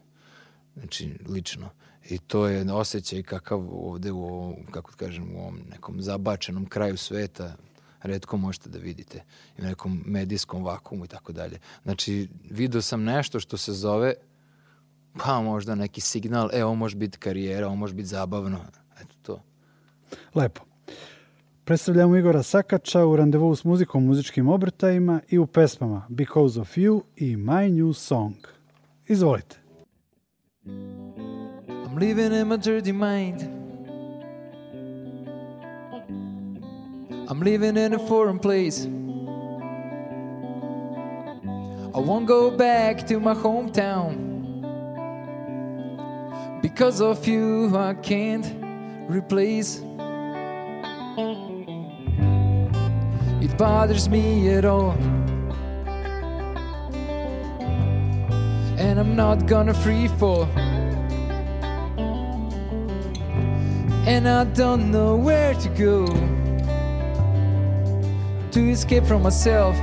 Znači, 0.76 1.18
lično. 1.28 1.70
I 2.10 2.18
to 2.18 2.48
je 2.48 2.74
osjećaj 2.74 3.24
kakav 3.24 3.60
ovde 3.72 4.12
u 4.12 4.24
ovom, 4.24 4.56
kako 4.72 4.92
da 4.92 4.98
kažem, 4.98 5.36
u 5.36 5.40
ovom 5.40 5.60
nekom 5.72 6.02
zabačenom 6.02 6.66
kraju 6.66 6.98
sveta 6.98 7.56
redko 8.02 8.38
možete 8.38 8.70
da 8.70 8.80
vidite 8.80 9.24
i 9.58 9.62
u 9.62 9.66
nekom 9.66 10.04
medijskom 10.06 10.64
vakumu 10.64 11.06
i 11.06 11.08
tako 11.08 11.34
dalje. 11.34 11.60
Znači, 11.84 12.30
video 12.50 12.82
sam 12.82 13.04
nešto 13.04 13.40
što 13.40 13.58
se 13.58 13.74
zove 13.74 14.14
pa 15.18 15.42
možda 15.42 15.76
neki 15.76 16.02
signal, 16.02 16.50
e, 16.54 16.64
ovo 16.64 16.76
može 16.76 16.96
biti 16.96 17.18
karijera, 17.18 17.68
ovo 17.68 17.76
može 17.76 17.94
biti 17.94 18.08
zabavno. 18.08 18.66
Eto 19.02 19.16
to. 19.22 19.44
Lepo. 20.36 20.75
Predstavljamo 21.66 22.16
Igora 22.16 22.44
Sakača 22.44 23.06
u 23.06 23.16
randevu 23.16 23.56
s 23.56 23.64
muzikom, 23.64 24.06
muzičkim 24.06 24.50
obrtajima 24.50 25.22
i 25.30 25.38
u 25.38 25.48
pesmama 25.48 26.06
Because 26.10 26.60
of 26.60 26.78
You 26.78 27.02
i 27.16 27.36
My 27.36 27.72
New 27.72 27.94
Song. 27.94 28.34
Izvolite. 29.08 29.56
I'm 30.66 32.00
living 32.00 32.42
in 32.42 32.48
my 32.48 32.58
dirty 32.58 32.92
mind. 32.92 33.42
I'm 37.30 37.44
living 37.44 37.78
in 37.86 37.94
a 37.94 38.08
foreign 38.08 38.40
place. 38.40 38.88
I 41.96 42.00
won't 42.00 42.28
go 42.28 42.58
back 42.58 43.08
to 43.08 43.20
my 43.20 43.34
hometown. 43.34 44.16
Because 46.62 47.04
of 47.04 47.28
you, 47.28 47.70
I 47.76 47.94
can't 48.02 48.46
replace. 49.10 49.85
Bothers 53.58 54.10
me 54.10 54.50
at 54.50 54.66
all. 54.66 54.92
And 58.78 59.00
I'm 59.00 59.16
not 59.16 59.46
gonna 59.46 59.74
free 59.74 60.08
fall. 60.08 60.48
And 64.08 64.28
I 64.28 64.44
don't 64.44 64.92
know 64.92 65.16
where 65.16 65.54
to 65.54 65.70
go 65.70 66.06
to 68.52 68.70
escape 68.70 69.06
from 69.06 69.24
myself. 69.24 69.76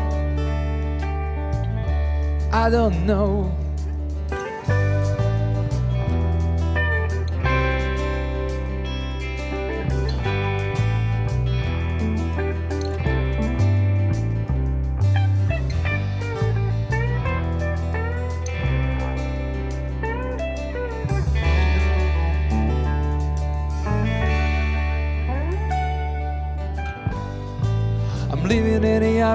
I 2.53 2.69
don't 2.71 3.07
know. 3.07 3.62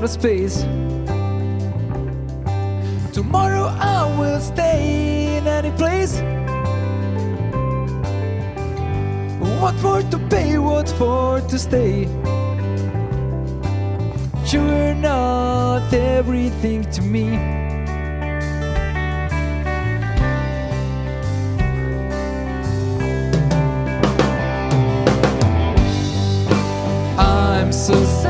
A 0.07 0.09
space. 0.09 0.61
Tomorrow 3.13 3.65
I 3.79 4.17
will 4.17 4.39
stay 4.39 5.37
in 5.37 5.47
any 5.47 5.71
place. 5.71 6.21
What 9.59 9.75
for 9.81 10.01
to 10.11 10.17
pay, 10.29 10.57
what 10.57 10.87
for 10.99 11.41
to 11.41 11.59
stay. 11.59 12.07
You're 14.51 14.95
not 14.95 15.93
everything 15.93 16.89
to 16.95 17.01
me. 17.01 17.27
I'm 27.17 27.73
so 27.73 27.95
sad. 28.05 28.26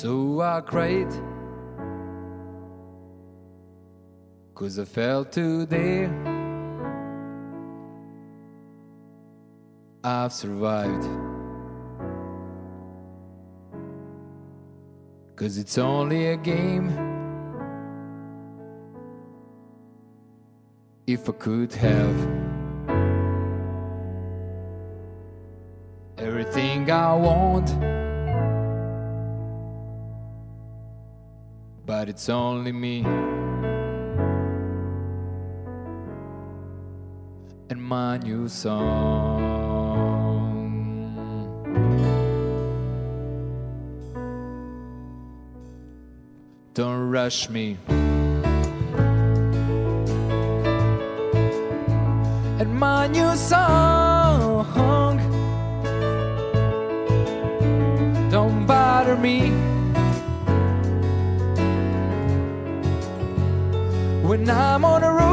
So 0.00 0.42
I 0.42 0.60
cried. 0.60 1.10
Cause 4.54 4.78
I 4.78 4.84
felt 4.84 5.32
today 5.32 6.04
I've 10.04 10.34
survived. 10.34 11.08
Cause 15.34 15.56
it's 15.56 15.78
only 15.78 16.26
a 16.26 16.36
game. 16.36 16.90
If 21.06 21.26
I 21.26 21.32
could 21.32 21.72
have 21.72 22.28
everything 26.18 26.90
I 26.90 27.14
want, 27.14 27.95
but 32.06 32.14
it's 32.14 32.28
only 32.28 32.70
me 32.70 33.02
and 37.68 37.82
my 37.82 38.16
new 38.18 38.46
song. 38.46 39.42
Don't 46.74 47.10
rush 47.10 47.50
me. 47.50 47.76
And 52.60 52.72
my 52.78 53.08
new 53.08 53.34
song. 53.34 55.18
Don't 58.30 58.64
bother 58.64 59.16
me. 59.16 59.55
When 64.46 64.56
I'm 64.56 64.84
on 64.84 65.02
a 65.02 65.10
road. 65.10 65.25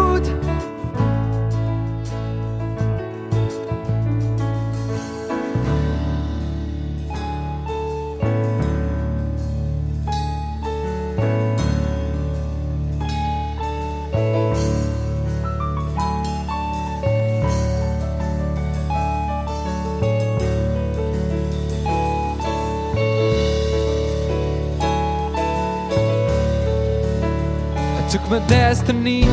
Destiny. 28.48 29.24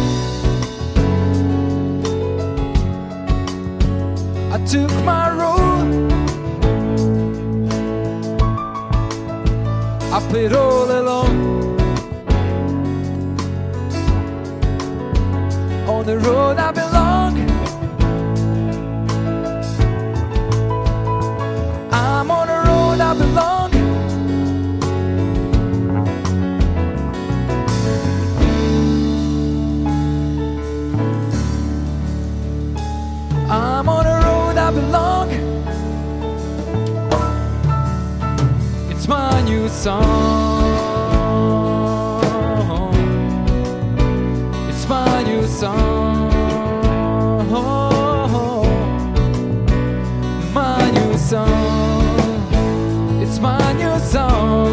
I 4.53 4.59
took 4.67 4.93
my 5.05 5.31
road. 5.41 6.13
I 10.13 10.19
played 10.29 10.53
all 10.53 10.91
alone. 10.91 11.79
On 15.89 16.05
the 16.07 16.19
road 16.19 16.59
I 16.59 16.73
belong. 16.73 16.90
Song. 39.81 40.05
It's 44.69 44.87
my 44.87 45.23
new 45.23 45.47
song. 45.47 46.31
My 50.53 50.91
new 50.91 51.17
song. 51.17 53.23
It's 53.23 53.39
my 53.39 53.73
new 53.73 53.99
song. 54.01 54.70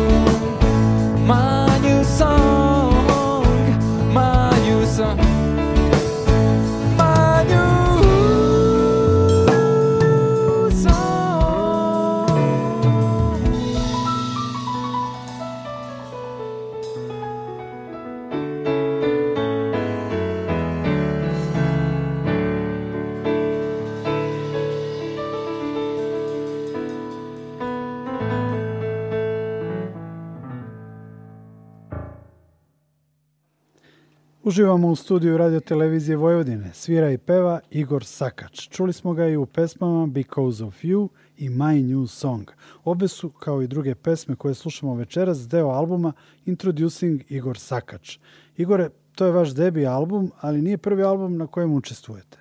Uživamo 34.48 34.88
u 34.88 34.96
studiju 34.96 35.38
radio 35.38 35.60
televizije 35.60 36.18
Vojvodine. 36.18 36.74
Svira 36.74 37.12
i 37.12 37.18
peva 37.18 37.60
Igor 37.72 38.06
Sakač. 38.06 38.70
Čuli 38.70 38.94
smo 38.94 39.14
ga 39.14 39.28
i 39.28 39.38
u 39.38 39.46
pesmama 39.46 40.08
Because 40.08 40.64
of 40.64 40.84
You 40.84 41.08
i 41.38 41.50
My 41.50 41.94
New 41.94 42.08
Song. 42.08 42.52
Obe 42.84 43.08
su, 43.08 43.30
kao 43.30 43.62
i 43.62 43.68
druge 43.68 43.96
pesme 43.96 44.36
koje 44.36 44.54
slušamo 44.54 44.96
večeras, 44.96 45.48
deo 45.48 45.68
albuma 45.68 46.14
Introducing 46.46 47.22
Igor 47.30 47.60
Sakač. 47.60 48.18
Igore, 48.58 48.90
to 49.16 49.26
je 49.26 49.32
vaš 49.32 49.50
debi 49.50 49.86
album, 49.86 50.32
ali 50.40 50.62
nije 50.62 50.78
prvi 50.78 51.04
album 51.04 51.38
na 51.38 51.48
kojem 51.48 51.74
učestvujete. 51.74 52.38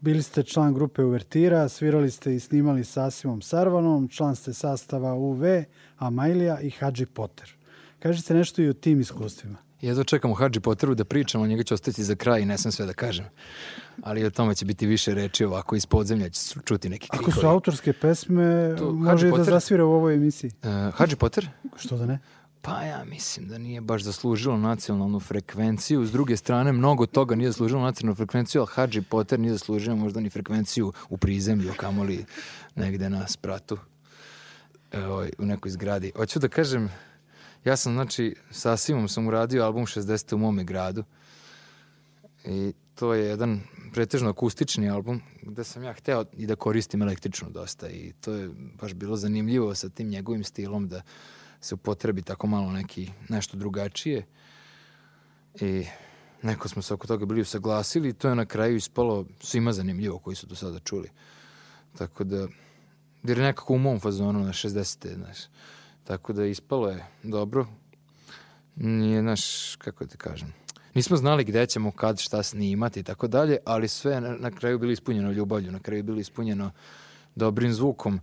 Bili 0.00 0.22
ste 0.22 0.42
član 0.42 0.74
grupe 0.74 1.04
Uvertira, 1.04 1.68
svirali 1.68 2.10
ste 2.10 2.34
i 2.34 2.40
snimali 2.40 2.84
sa 2.84 3.04
Asimom 3.04 3.42
Sarvanom, 3.42 4.08
član 4.08 4.36
ste 4.36 4.54
sastava 4.54 5.14
UV, 5.14 5.44
Amailija 5.96 6.60
i 6.60 6.70
Hadži 6.70 7.06
Potter. 7.06 7.56
Kažite 7.98 8.34
nešto 8.34 8.62
i 8.62 8.68
o 8.68 8.72
tim 8.72 9.00
iskustvima. 9.00 9.65
Jedva 9.80 10.04
čekam 10.04 10.30
u 10.30 10.34
Hadži 10.34 10.60
Potteru 10.60 10.94
da 10.94 11.04
pričam, 11.04 11.40
ali 11.40 11.50
njega 11.50 11.62
ću 11.62 11.74
ostaviti 11.74 12.04
za 12.04 12.14
kraj 12.14 12.40
i 12.40 12.46
ne 12.46 12.58
sam 12.58 12.72
sve 12.72 12.86
da 12.86 12.92
kažem. 12.92 13.24
Ali 14.02 14.24
o 14.24 14.30
tome 14.30 14.54
će 14.54 14.64
biti 14.64 14.86
više 14.86 15.14
reči 15.14 15.44
ovako 15.44 15.76
iz 15.76 15.86
podzemlja, 15.86 16.28
će 16.28 16.54
čuti 16.64 16.88
neki 16.88 17.08
Ako 17.10 17.24
krikovi. 17.24 17.40
su 17.40 17.46
autorske 17.46 17.92
pesme, 17.92 18.74
To 18.78 18.92
može 18.92 19.26
da 19.26 19.36
Potter? 19.36 19.54
zasvire 19.54 19.82
u 19.82 19.92
ovoj 19.92 20.14
emisiji. 20.14 20.50
Uh, 20.62 20.94
Hadži 20.94 21.16
Potter? 21.16 21.48
Što 21.76 21.96
da 21.96 22.06
ne? 22.06 22.18
Pa 22.62 22.82
ja 22.82 23.04
mislim 23.04 23.48
da 23.48 23.58
nije 23.58 23.80
baš 23.80 24.02
zaslužilo 24.02 24.56
nacionalnu 24.56 25.20
frekvenciju. 25.20 26.06
S 26.06 26.12
druge 26.12 26.36
strane, 26.36 26.72
mnogo 26.72 27.06
toga 27.06 27.34
nije 27.34 27.50
zaslužilo 27.50 27.82
nacionalnu 27.82 28.14
frekvenciju, 28.16 28.60
ali 28.60 28.68
Hadži 28.74 29.02
Potter 29.02 29.40
nije 29.40 29.52
zaslužio 29.52 29.96
možda 29.96 30.20
ni 30.20 30.30
frekvenciju 30.30 30.92
u 31.08 31.16
prizemlju, 31.16 31.72
kamoli 31.76 32.24
negde 32.74 33.10
na 33.10 33.26
spratu 33.28 33.78
Evo, 34.92 35.24
u 35.38 35.44
nekoj 35.46 35.70
zgradi. 35.70 36.12
Hoću 36.16 36.38
da 36.38 36.48
kažem, 36.48 36.90
ja 37.66 37.76
sam, 37.76 37.92
znači, 37.92 38.34
sa 38.50 38.76
Simom 38.76 39.08
sam 39.08 39.26
uradio 39.26 39.64
album 39.64 39.86
60. 39.86 40.34
u 40.34 40.38
mome 40.38 40.64
gradu. 40.64 41.04
I 42.44 42.72
to 42.94 43.14
je 43.14 43.26
jedan 43.26 43.60
pretežno 43.92 44.30
akustični 44.30 44.90
album 44.90 45.22
gde 45.42 45.64
sam 45.64 45.82
ja 45.82 45.92
hteo 45.92 46.24
i 46.32 46.46
da 46.46 46.56
koristim 46.56 47.02
električnu 47.02 47.50
dosta 47.50 47.88
i 47.88 48.12
to 48.20 48.32
je 48.32 48.50
baš 48.80 48.94
bilo 48.94 49.16
zanimljivo 49.16 49.74
sa 49.74 49.88
tim 49.88 50.08
njegovim 50.08 50.44
stilom 50.44 50.88
da 50.88 51.02
se 51.60 51.74
upotrebi 51.74 52.22
tako 52.22 52.46
malo 52.46 52.72
neki 52.72 53.10
nešto 53.28 53.56
drugačije 53.56 54.26
i 55.60 55.86
neko 56.42 56.68
smo 56.68 56.82
se 56.82 56.94
oko 56.94 57.06
toga 57.06 57.26
bili 57.26 57.40
usaglasili 57.40 58.08
i 58.08 58.12
to 58.12 58.28
je 58.28 58.34
na 58.34 58.46
kraju 58.46 58.76
ispalo 58.76 59.26
svima 59.40 59.72
zanimljivo 59.72 60.18
koji 60.18 60.36
su 60.36 60.46
do 60.46 60.54
sada 60.54 60.78
čuli. 60.78 61.10
Tako 61.98 62.24
da, 62.24 62.48
jer 63.22 63.38
je 63.38 63.44
nekako 63.44 63.74
u 63.74 63.78
mom 63.78 64.00
fazonu 64.00 64.40
na 64.40 64.52
60. 64.52 65.14
Znaš. 65.14 65.38
Tako 66.06 66.32
da 66.32 66.44
ispalo 66.44 66.88
je 66.88 67.04
dobro. 67.22 67.66
Nije 68.76 69.22
naš, 69.22 69.76
kako 69.76 70.04
da 70.04 70.10
ti 70.10 70.16
kažem, 70.16 70.52
nismo 70.94 71.16
znali 71.16 71.44
gde 71.44 71.66
ćemo, 71.66 71.90
kad, 71.90 72.18
šta 72.18 72.42
snimati 72.42 73.00
i 73.00 73.02
tako 73.02 73.28
dalje, 73.28 73.58
ali 73.64 73.88
sve 73.88 74.20
na, 74.20 74.36
na 74.36 74.50
kraju 74.50 74.78
bilo 74.78 74.92
ispunjeno 74.92 75.32
ljubavlju, 75.32 75.72
na 75.72 75.80
kraju 75.80 76.02
bilo 76.02 76.20
ispunjeno 76.20 76.70
dobrim 77.34 77.72
zvukom. 77.72 78.20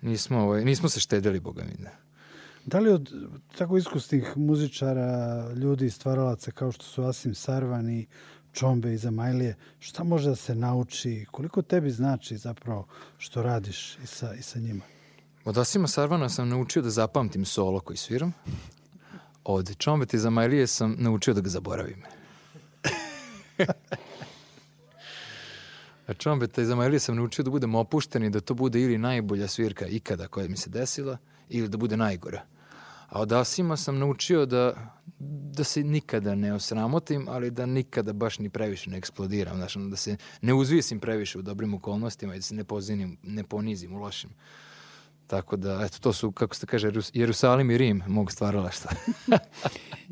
Nismo, 0.00 0.38
ovaj, 0.38 0.64
nismo 0.64 0.88
se 0.88 1.00
štedili, 1.00 1.40
boga 1.40 1.64
mi. 1.64 1.84
da. 1.84 1.90
Da 2.64 2.78
li 2.78 2.90
od 2.90 3.12
tako 3.58 3.76
iskusnih 3.76 4.36
muzičara, 4.36 5.52
ljudi, 5.54 5.90
stvaralaca 5.90 6.50
kao 6.50 6.72
što 6.72 6.84
su 6.84 7.02
Asim 7.02 7.34
Sarvan 7.34 7.90
i 7.90 8.06
Čombe 8.52 8.94
i 8.94 8.98
Zamajlije, 8.98 9.56
šta 9.78 10.04
može 10.04 10.28
da 10.28 10.36
se 10.36 10.54
nauči? 10.54 11.26
Koliko 11.30 11.62
tebi 11.62 11.90
znači 11.90 12.36
zapravo 12.36 12.86
što 13.18 13.42
radiš 13.42 13.98
i 13.98 14.06
sa, 14.06 14.34
i 14.34 14.42
sa 14.42 14.58
njima? 14.58 14.84
Od 15.44 15.58
Asima 15.58 15.88
Sarvana 15.88 16.28
sam 16.28 16.48
naučio 16.48 16.82
da 16.82 16.90
zapamtim 16.90 17.44
solo 17.44 17.80
koji 17.80 17.96
sviram. 17.96 18.32
Od 19.44 19.76
Čombeti 19.78 20.18
za 20.18 20.30
Majlije 20.30 20.66
sam 20.66 20.96
naučio 20.98 21.34
da 21.34 21.40
ga 21.40 21.48
zaboravim. 21.48 22.02
A 26.06 26.14
Čombeta 26.14 26.62
i 26.62 26.64
za 26.64 26.74
Majlije 26.74 27.00
sam 27.00 27.16
naučio 27.16 27.44
da 27.44 27.50
budem 27.50 27.74
opušten 27.74 28.24
i 28.24 28.30
da 28.30 28.40
to 28.40 28.54
bude 28.54 28.80
ili 28.80 28.98
najbolja 28.98 29.48
svirka 29.48 29.86
ikada 29.86 30.28
koja 30.28 30.48
mi 30.48 30.56
se 30.56 30.70
desila, 30.70 31.18
ili 31.48 31.68
da 31.68 31.76
bude 31.76 31.96
najgora. 31.96 32.42
A 33.08 33.20
od 33.20 33.32
Asima 33.32 33.76
sam 33.76 33.98
naučio 33.98 34.46
da, 34.46 34.92
da 35.52 35.64
se 35.64 35.84
nikada 35.84 36.34
ne 36.34 36.54
osramotim, 36.54 37.28
ali 37.28 37.50
da 37.50 37.66
nikada 37.66 38.12
baš 38.12 38.38
ni 38.38 38.50
previše 38.50 38.90
ne 38.90 38.98
eksplodiram. 38.98 39.56
Znači, 39.56 39.78
da 39.78 39.96
se 39.96 40.16
ne 40.40 40.54
uzvisim 40.54 41.00
previše 41.00 41.38
u 41.38 41.42
dobrim 41.42 41.74
okolnostima 41.74 42.34
i 42.34 42.38
da 42.38 42.42
se 42.42 42.54
ne, 42.54 42.64
pozinim, 42.64 43.18
ne 43.22 43.44
ponizim 43.44 43.94
u 43.94 43.98
lošim. 43.98 44.30
Tako 45.26 45.56
da, 45.56 45.82
eto, 45.82 45.98
to 46.00 46.12
su, 46.12 46.32
kako 46.32 46.54
se 46.54 46.66
kaže, 46.66 46.88
Jerus- 46.88 47.10
Jerusalim 47.14 47.70
i 47.70 47.78
Rim 47.78 48.02
mog 48.06 48.32
stvaralaštva. 48.32 48.90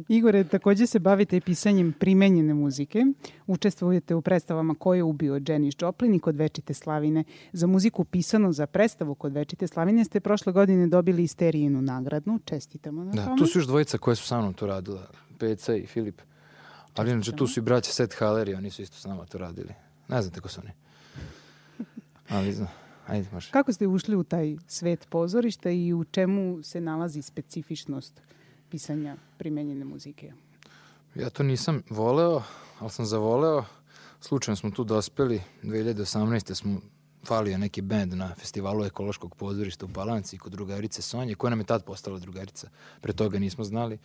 Igore, 0.08 0.44
takođe 0.44 0.86
se 0.86 0.98
bavite 0.98 1.40
pisanjem 1.40 1.92
primenjene 1.92 2.54
muzike. 2.54 3.04
Učestvujete 3.46 4.14
u 4.14 4.22
predstavama 4.22 4.74
Ko 4.74 4.94
je 4.94 5.02
ubio 5.02 5.40
Janis 5.48 5.74
Joplin 5.80 6.14
i 6.14 6.20
Kod 6.20 6.36
večite 6.36 6.74
slavine. 6.74 7.24
Za 7.52 7.66
muziku 7.66 8.04
pisano 8.04 8.52
za 8.52 8.66
predstavu 8.66 9.14
Kod 9.14 9.32
večite 9.32 9.66
slavine 9.66 10.04
ste 10.04 10.20
prošle 10.20 10.52
godine 10.52 10.86
dobili 10.86 11.22
Isterijinu 11.22 11.82
nagradnu. 11.82 12.40
Čestitamo 12.44 13.04
na 13.04 13.12
Da, 13.12 13.24
tome. 13.24 13.36
tu 13.36 13.46
su 13.46 13.58
još 13.58 13.66
dvojica 13.66 13.98
koje 13.98 14.16
su 14.16 14.26
sa 14.26 14.40
mnom 14.40 14.54
to 14.54 14.66
radila, 14.66 15.06
Peca 15.38 15.74
i 15.74 15.86
Filip. 15.86 16.20
Ali 16.94 17.10
inače 17.10 17.32
tu 17.32 17.46
su 17.46 17.60
i 17.60 17.62
braća 17.62 17.92
Seth 17.92 18.18
Haller 18.18 18.48
i 18.48 18.54
oni 18.54 18.70
su 18.70 18.82
isto 18.82 18.96
s 18.96 19.04
nama 19.04 19.24
to 19.26 19.38
radili. 19.38 19.74
Ne 20.08 20.22
znate 20.22 20.40
ko 20.40 20.48
su 20.48 20.60
oni. 20.60 20.70
Ali 22.28 22.52
zna, 22.52 22.66
ajde, 23.10 23.28
može. 23.32 23.50
Kako 23.50 23.72
ste 23.72 23.86
ušli 23.86 24.16
u 24.16 24.24
taj 24.24 24.56
svet 24.66 25.06
pozorišta 25.10 25.70
i 25.70 25.92
u 25.92 26.04
čemu 26.04 26.62
se 26.62 26.80
nalazi 26.80 27.22
specifičnost 27.22 28.22
pisanja 28.70 29.16
primenjene 29.38 29.84
muzike? 29.84 30.32
Ja 31.14 31.30
to 31.30 31.42
nisam 31.42 31.82
voleo, 31.90 32.42
ali 32.78 32.90
sam 32.90 33.06
zavoleo. 33.06 33.64
Slučajno 34.20 34.56
smo 34.56 34.70
tu 34.70 34.84
dospeli, 34.84 35.42
2018. 35.62 36.54
smo 36.54 36.80
falio 37.24 37.58
neki 37.58 37.82
bend 37.82 38.14
na 38.14 38.34
festivalu 38.34 38.84
ekološkog 38.84 39.34
pozorišta 39.36 39.84
u 39.84 39.88
Palanci 39.88 40.38
kod 40.38 40.52
drugarice 40.52 41.02
Sonje, 41.02 41.34
koja 41.34 41.50
nam 41.50 41.60
je 41.60 41.64
tad 41.64 41.84
postala 41.84 42.18
drugarica. 42.18 42.68
Pre 43.00 43.12
toga 43.12 43.38
nismo 43.38 43.64
znali. 43.64 43.98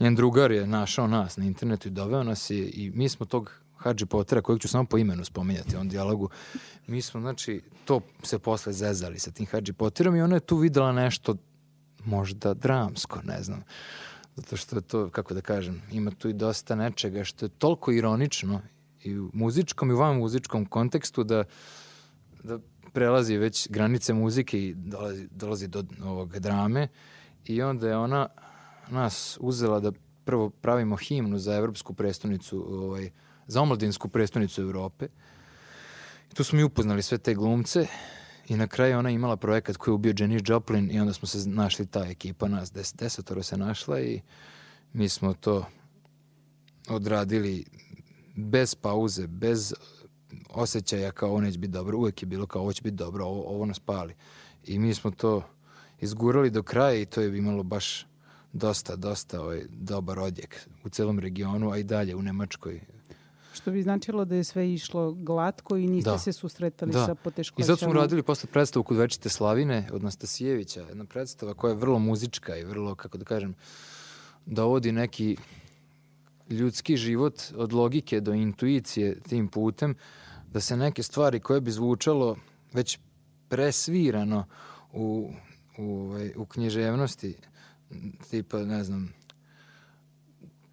Njen 0.00 0.14
drugar 0.14 0.52
je 0.52 0.66
našao 0.66 1.06
nas 1.06 1.36
na 1.36 1.44
internetu 1.44 1.88
i 1.88 1.90
doveo 1.90 2.22
nas 2.22 2.50
je 2.50 2.70
i 2.70 2.90
mi 2.94 3.08
smo 3.08 3.26
tog 3.26 3.63
Hadži 3.84 4.06
Pottera, 4.06 4.42
kojeg 4.42 4.60
ću 4.60 4.68
samo 4.68 4.84
po 4.84 4.98
imenu 4.98 5.24
spominjati 5.24 5.74
u 5.74 5.76
ovom 5.76 5.88
dijalogu, 5.88 6.28
mi 6.86 7.02
smo, 7.02 7.20
znači, 7.20 7.60
to 7.84 8.00
se 8.22 8.38
posle 8.38 8.72
zezali 8.72 9.18
sa 9.18 9.30
tim 9.30 9.46
Hadži 9.46 9.72
Potterom 9.72 10.16
i 10.16 10.22
ona 10.22 10.36
je 10.36 10.40
tu 10.40 10.56
videla 10.56 10.92
nešto 10.92 11.36
možda 12.04 12.54
dramsko, 12.54 13.20
ne 13.24 13.42
znam. 13.42 13.62
Zato 14.36 14.56
što 14.56 14.76
je 14.76 14.82
to, 14.82 15.10
kako 15.10 15.34
da 15.34 15.40
kažem, 15.40 15.82
ima 15.92 16.10
tu 16.10 16.28
i 16.28 16.32
dosta 16.32 16.74
nečega 16.74 17.24
što 17.24 17.46
je 17.46 17.50
toliko 17.58 17.92
ironično 17.92 18.60
i 19.02 19.18
u 19.18 19.30
muzičkom 19.32 19.90
i 19.90 19.94
u 19.94 19.98
van 19.98 20.16
muzičkom 20.16 20.66
kontekstu 20.66 21.24
da, 21.24 21.44
da 22.42 22.58
prelazi 22.92 23.36
već 23.36 23.68
granice 23.70 24.14
muzike 24.14 24.58
i 24.58 24.74
dolazi, 24.74 25.28
dolazi 25.30 25.68
do 25.68 25.84
ovog 26.04 26.38
drame 26.38 26.88
i 27.44 27.62
onda 27.62 27.88
je 27.88 27.96
ona 27.96 28.28
nas 28.90 29.38
uzela 29.40 29.80
da 29.80 29.92
prvo 30.24 30.50
pravimo 30.50 30.96
himnu 30.96 31.38
za 31.38 31.54
evropsku 31.54 31.94
prestonicu, 31.94 32.64
ovaj, 32.68 33.10
za 33.46 33.62
omladinsku 33.62 34.08
prestonicu 34.08 34.62
Evrope. 34.62 35.08
I 36.30 36.34
tu 36.34 36.44
smo 36.44 36.56
mi 36.56 36.64
upoznali 36.64 37.02
sve 37.02 37.18
te 37.18 37.34
glumce 37.34 37.86
i 38.48 38.56
na 38.56 38.66
kraju 38.66 38.98
ona 38.98 39.10
imala 39.10 39.36
projekat 39.36 39.76
koji 39.76 39.92
je 39.92 39.94
ubio 39.94 40.14
Janis 40.18 40.42
Joplin 40.44 40.90
i 40.90 41.00
onda 41.00 41.12
smo 41.12 41.28
se 41.28 41.48
našli 41.48 41.86
ta 41.86 42.06
ekipa 42.06 42.48
nas, 42.48 42.72
des, 42.72 42.94
desetoro 42.94 43.42
se 43.42 43.56
našla 43.56 44.00
i 44.00 44.20
mi 44.92 45.08
smo 45.08 45.34
to 45.34 45.66
odradili 46.88 47.64
bez 48.34 48.74
pauze, 48.74 49.26
bez 49.26 49.74
osjećaja 50.50 51.12
kao 51.12 51.30
ovo 51.30 51.40
neće 51.40 51.58
biti 51.58 51.72
dobro, 51.72 51.98
uvek 51.98 52.22
je 52.22 52.26
bilo 52.26 52.46
kao 52.46 52.62
ovo 52.62 52.72
će 52.72 52.82
biti 52.82 52.96
dobro, 52.96 53.24
ovo, 53.24 53.42
ovo 53.42 53.66
nas 53.66 53.78
pali. 53.78 54.14
I 54.64 54.78
mi 54.78 54.94
smo 54.94 55.10
to 55.10 55.42
izgurali 56.00 56.50
do 56.50 56.62
kraja 56.62 57.00
i 57.00 57.06
to 57.06 57.20
je 57.20 57.38
imalo 57.38 57.62
baš 57.62 58.06
dosta, 58.52 58.96
dosta 58.96 59.40
ovaj, 59.40 59.62
dobar 59.68 60.18
odjek 60.18 60.68
u 60.84 60.88
celom 60.88 61.18
regionu, 61.18 61.70
a 61.70 61.78
i 61.78 61.82
dalje 61.82 62.14
u 62.14 62.22
Nemačkoj. 62.22 62.80
Što 63.54 63.70
bi 63.70 63.82
značilo 63.82 64.24
da 64.24 64.34
je 64.34 64.44
sve 64.44 64.72
išlo 64.72 65.12
glatko 65.12 65.76
i 65.76 65.86
niste 65.86 66.10
Da. 66.10 66.18
se 66.18 66.32
susretali 66.32 66.92
Da. 66.92 67.06
sa 67.06 67.12
I 67.12 67.16
poteškoćama. 67.24 67.66
zato 67.66 67.84
smo 67.84 67.92
radili 67.92 68.22
posle 68.22 68.48
predstavu 68.52 68.82
kod 68.82 68.96
Večite 68.96 69.28
Slavine 69.28 69.88
od 69.92 70.02
Nastasijevića, 70.02 70.80
jedna 70.80 71.04
predstava 71.04 71.54
koja 71.54 71.70
je 71.70 71.76
vrlo 71.76 71.98
muzička 71.98 72.56
i 72.56 72.64
vrlo, 72.64 72.94
kako 72.94 73.18
da 73.18 73.24
kažem, 73.24 73.54
dovodi 74.46 74.92
neki 74.92 75.36
ljudski 76.50 76.96
život 76.96 77.42
od 77.56 77.72
logike 77.72 78.20
do 78.20 78.32
intuicije 78.32 79.20
tim 79.20 79.48
putem, 79.48 79.94
da 80.52 80.60
se 80.60 80.76
neke 80.76 81.02
stvari 81.02 81.40
koje 81.40 81.60
bi 81.60 81.70
zvučalo 81.70 82.36
već 82.72 82.98
presvirano 83.48 84.44
u, 84.92 85.30
u, 85.78 86.00
ovaj, 86.00 86.32
u 86.36 86.46
književnosti, 86.46 87.36
tipa, 88.30 88.58
ne 88.58 88.84
znam, 88.84 89.12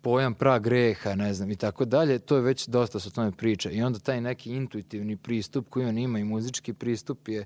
pojam 0.02 0.34
pra 0.34 0.60
greha, 0.60 1.16
ne 1.16 1.34
znam, 1.34 1.52
i 1.52 1.56
tako 1.56 1.86
dalje, 1.86 2.20
to 2.20 2.36
je 2.36 2.42
već 2.42 2.68
dosta 2.68 3.00
se 3.00 3.08
o 3.08 3.12
tome 3.12 3.32
priča. 3.32 3.72
I 3.72 3.82
onda 3.82 4.00
taj 4.00 4.22
neki 4.22 4.52
intuitivni 4.52 5.18
pristup 5.18 5.70
koji 5.70 5.86
on 5.86 5.98
ima 5.98 6.20
i 6.20 6.24
muzički 6.24 6.74
pristup 6.74 7.28
je 7.28 7.46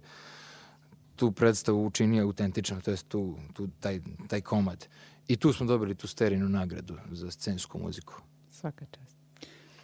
tu 1.16 1.32
predstavu 1.32 1.86
učinio 1.86 2.24
autentično, 2.24 2.82
to 2.82 2.92
je 2.92 2.98
tu, 3.08 3.38
tu 3.54 3.68
taj, 3.80 4.00
taj 4.28 4.42
komad. 4.42 4.88
I 5.28 5.36
tu 5.36 5.54
smo 5.54 5.66
dobili 5.66 5.96
tu 5.96 6.08
sterinu 6.08 6.50
nagradu 6.50 6.96
za 7.12 7.32
scensku 7.32 7.80
muziku. 7.80 8.14
Svaka 8.52 8.86
čast. 8.86 9.16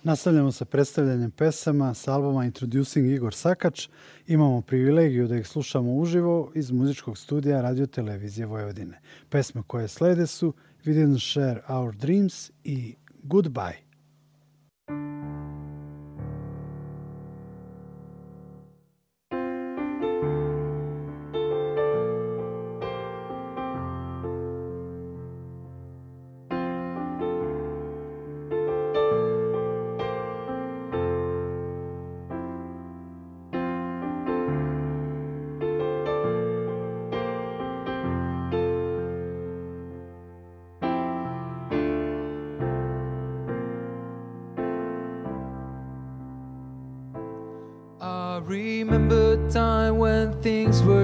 Nastavljamo 0.04 0.52
sa 0.52 0.66
predstavljanjem 0.66 1.32
pesama 1.32 1.94
s 1.94 2.08
albuma 2.08 2.46
Introducing 2.46 3.12
Igor 3.12 3.34
Sakač. 3.36 3.88
Imamo 4.28 4.62
privilegiju 4.62 5.28
da 5.28 5.38
ih 5.38 5.48
slušamo 5.48 5.94
uživo 5.94 6.52
iz 6.56 6.72
muzičkog 6.72 7.18
studija 7.18 7.62
Radio 7.62 7.86
Televizije 7.86 8.46
Vojvodine. 8.46 9.02
Pesme 9.30 9.64
koje 9.68 9.88
slede 9.88 10.28
su 10.28 10.54
We 10.84 10.94
Didn't 10.94 11.20
Share 11.20 11.64
Our 11.70 11.92
Dreams 11.92 12.52
i 12.66 12.96
Goodbye. 13.30 13.82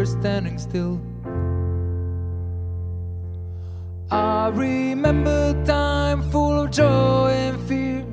Standing 0.07 0.57
still. 0.57 0.99
I 4.09 4.47
remember 4.49 5.53
time 5.65 6.21
full 6.31 6.61
of 6.61 6.71
joy 6.71 7.29
and 7.31 7.59
fear. 7.67 8.05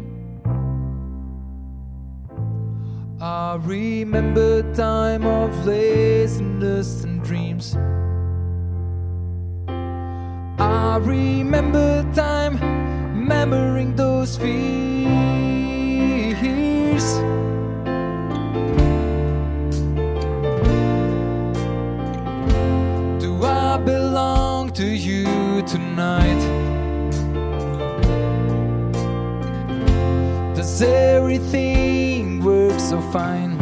I 3.20 3.56
remember 3.56 4.62
time 4.74 5.24
of 5.24 5.64
laziness 5.64 7.04
and 7.04 7.22
dreams. 7.22 7.76
I 10.58 10.96
remember 10.98 12.02
time 12.12 12.54
remembering 13.14 13.94
those 13.96 14.36
fears. 14.36 15.33
Tonight? 25.66 26.40
Does 30.54 30.82
everything 30.82 32.42
work 32.42 32.78
so 32.78 33.00
fine? 33.12 33.56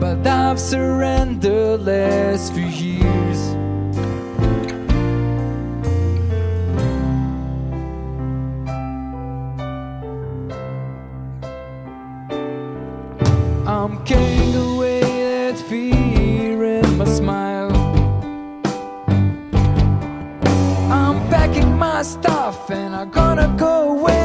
But 0.00 0.26
I've 0.26 0.60
surrendered 0.60 1.82
last 1.82 2.52
few 2.52 2.66
years. 2.66 3.54
I'm 13.66 14.04
carrying 14.04 14.43
stuff 22.04 22.70
and 22.70 22.94
I'm 22.94 23.10
gonna 23.10 23.54
go 23.58 23.98
away. 23.98 24.23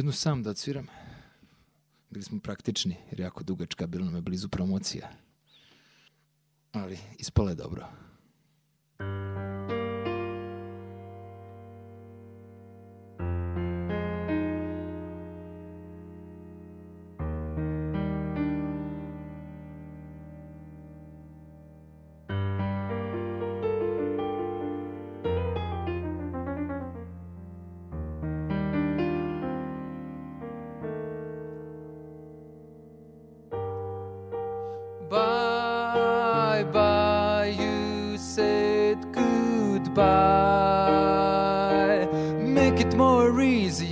Jednu 0.00 0.12
sam 0.12 0.42
da 0.42 0.50
odsviram. 0.50 0.86
Bili 2.10 2.24
smo 2.24 2.40
praktični, 2.40 2.96
jer 3.10 3.20
jako 3.20 3.44
dugačka, 3.44 3.86
bilo 3.86 4.04
nam 4.04 4.14
je 4.14 4.22
blizu 4.22 4.48
promocija. 4.48 5.10
Ali 6.72 6.98
ispalo 7.18 7.48
je 7.48 7.54
dobro. 7.54 7.88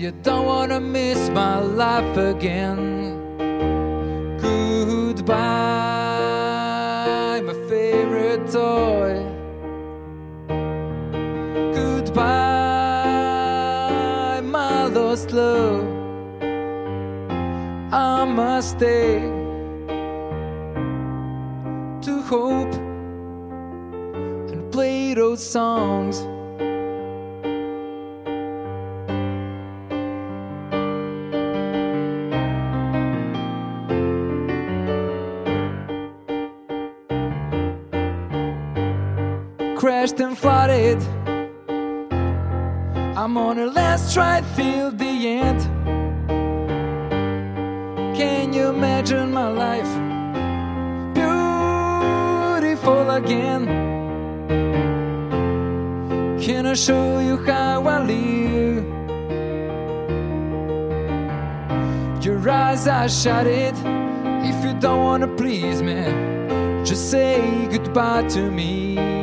You 0.09 0.15
don't 0.23 0.47
wanna 0.47 0.81
miss 0.81 1.29
my 1.29 1.59
life 1.59 2.17
again. 2.17 3.13
Goodbye, 4.41 5.37
my 7.45 7.53
favorite 7.69 8.51
toy. 8.51 9.23
Goodbye, 11.75 12.41
my 14.41 14.87
lost 14.87 15.33
love. 15.33 15.85
I 17.93 18.25
must 18.25 18.71
stay 18.79 19.38
I'm 43.29 43.37
on 43.37 43.59
a 43.59 43.67
last 43.67 44.15
try 44.15 44.43
till 44.57 44.91
the 44.91 45.29
end. 45.29 45.61
Can 48.17 48.55
you 48.55 48.71
imagine 48.71 49.31
my 49.35 49.49
life? 49.49 49.93
beautiful 51.13 53.11
again. 53.11 53.67
Can 56.41 56.65
I 56.65 56.73
show 56.73 57.19
you 57.19 57.37
how 57.45 57.87
I 57.87 58.03
live? 58.03 58.85
Your 62.25 62.49
eyes 62.49 62.89
are 62.89 63.11
shut 63.11 63.47
it. 63.47 63.75
If 64.43 64.65
you 64.65 64.73
don't 64.81 65.05
wanna 65.05 65.29
please 65.37 65.83
me, 65.83 66.01
just 66.83 67.11
say 67.11 67.69
goodbye 67.71 68.27
to 68.29 68.51
me. 68.51 69.18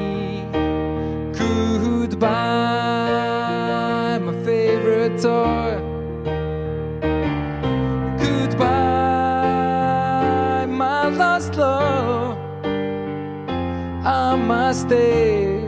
Stay 14.76 15.62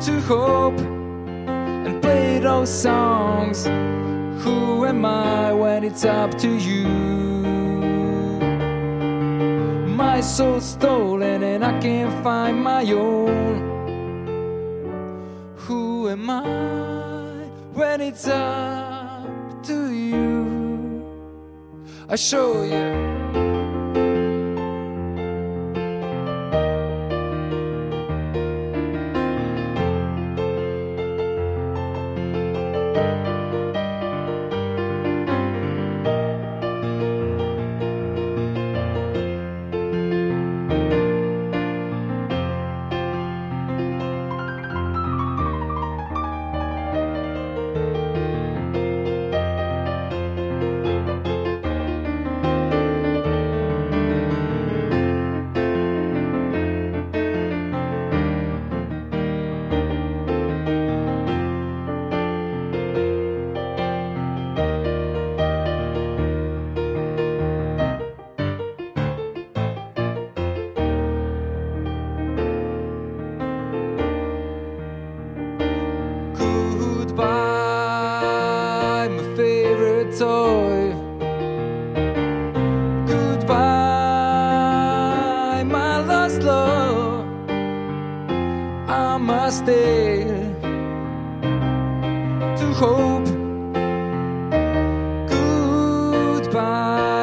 to 0.00 0.20
hope 0.22 0.78
and 0.78 2.00
play 2.00 2.38
those 2.38 2.70
songs. 2.70 3.66
Who 4.44 4.86
am 4.86 5.04
I 5.04 5.52
when 5.52 5.84
it's 5.84 6.04
up 6.04 6.38
to 6.38 6.48
you? 6.48 6.86
My 9.96 10.20
soul's 10.20 10.64
stolen 10.64 11.42
and 11.42 11.64
I 11.64 11.78
can't 11.80 12.22
find 12.22 12.62
my 12.62 12.84
own. 12.92 13.56
Who 15.56 16.08
am 16.08 16.30
I 16.30 16.42
when 17.74 18.00
it's 18.00 18.28
up 18.28 19.62
to 19.64 19.90
you? 19.92 21.04
I 22.08 22.14
show 22.16 22.62
you. 22.62 23.15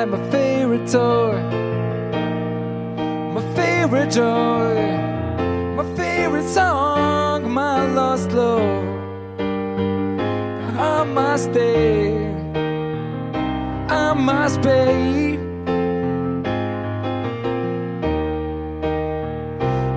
Goodbye, 0.03 0.17
my 0.17 0.31
favorite 0.31 0.87
toy. 0.89 1.33
My 3.33 3.55
favorite 3.55 4.11
joy. 4.11 4.97
My 5.77 5.95
favorite 5.95 6.47
song, 6.47 7.49
my 7.49 7.85
lost 7.93 8.31
love. 8.31 8.83
I 10.77 11.03
must 11.05 11.51
stay. 11.51 12.17
I 13.87 14.13
must 14.13 14.61
pay. 14.61 15.39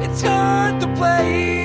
It's 0.04 0.22
hard 0.22 0.80
to 0.82 0.86
play. 0.94 1.55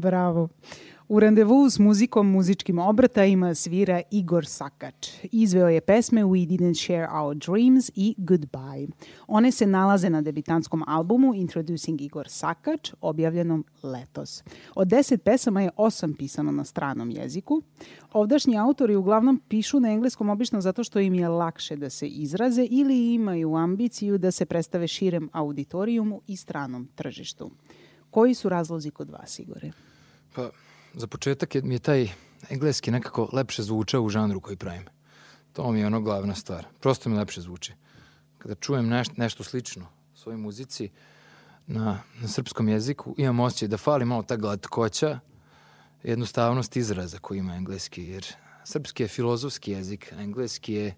Bravo. 0.00 0.48
U 1.08 1.20
randevu 1.20 1.70
s 1.70 1.78
muzikom 1.78 2.30
muzičkim 2.30 2.78
obrtajima 2.78 3.54
svira 3.54 4.02
Igor 4.10 4.46
Sakač. 4.46 5.08
Izveo 5.32 5.68
je 5.68 5.80
pesme 5.80 6.24
We 6.24 6.46
Didn't 6.46 6.84
Share 6.84 7.08
Our 7.22 7.34
Dreams 7.34 7.90
i 7.94 8.14
Goodbye. 8.18 8.88
One 9.26 9.52
se 9.52 9.66
nalaze 9.66 10.10
na 10.10 10.22
debitantskom 10.22 10.84
albumu 10.86 11.34
Introducing 11.34 12.00
Igor 12.00 12.28
Sakač, 12.28 12.92
objavljenom 13.00 13.64
letos. 13.82 14.42
Od 14.74 14.88
deset 14.88 15.22
pesama 15.22 15.62
je 15.62 15.70
osam 15.76 16.14
pisano 16.14 16.52
na 16.52 16.64
stranom 16.64 17.10
jeziku. 17.10 17.62
Ovdašnji 18.12 18.58
autori 18.58 18.96
uglavnom 18.96 19.40
pišu 19.48 19.80
na 19.80 19.88
engleskom 19.88 20.28
obično 20.28 20.60
zato 20.60 20.84
što 20.84 21.00
im 21.00 21.14
je 21.14 21.28
lakše 21.28 21.76
da 21.76 21.90
se 21.90 22.08
izraze 22.08 22.66
ili 22.70 23.14
imaju 23.14 23.54
ambiciju 23.54 24.18
da 24.18 24.30
se 24.30 24.46
predstave 24.46 24.88
širem 24.88 25.28
auditorijumu 25.32 26.20
i 26.26 26.36
stranom 26.36 26.88
tržištu. 26.94 27.50
Koji 28.10 28.34
su 28.34 28.48
razlozi 28.48 28.90
kod 28.90 29.10
vas, 29.10 29.38
Igore? 29.38 29.72
Pa, 30.34 30.50
za 30.94 31.06
početak 31.06 31.54
je, 31.54 31.62
mi 31.62 31.74
je 31.74 31.78
taj 31.78 32.08
engleski 32.50 32.90
nekako 32.90 33.28
lepše 33.32 33.62
zvučao 33.62 34.02
u 34.02 34.08
žanru 34.08 34.40
koji 34.40 34.56
pravim. 34.56 34.84
To 35.52 35.72
mi 35.72 35.80
je 35.80 35.86
ono 35.86 36.00
glavna 36.00 36.34
stvar. 36.34 36.66
Prosto 36.80 37.08
mi 37.08 37.16
lepše 37.16 37.40
zvuči. 37.40 37.72
Kada 38.38 38.54
čujem 38.54 38.88
neš, 38.88 39.08
nešto 39.16 39.44
slično 39.44 39.86
svojoj 40.14 40.36
muzici 40.36 40.90
na, 41.66 42.02
na 42.20 42.28
srpskom 42.28 42.68
jeziku, 42.68 43.14
imam 43.18 43.40
osjećaj 43.40 43.68
da 43.68 43.76
fali 43.76 44.04
malo 44.04 44.22
ta 44.22 44.36
glatkoća, 44.36 45.18
jednostavnost 46.02 46.76
izraza 46.76 47.18
koji 47.18 47.38
ima 47.38 47.54
engleski, 47.54 48.04
jer 48.04 48.26
srpski 48.64 49.02
je 49.02 49.08
filozofski 49.08 49.72
jezik, 49.72 50.12
engleski 50.18 50.72
je 50.72 50.94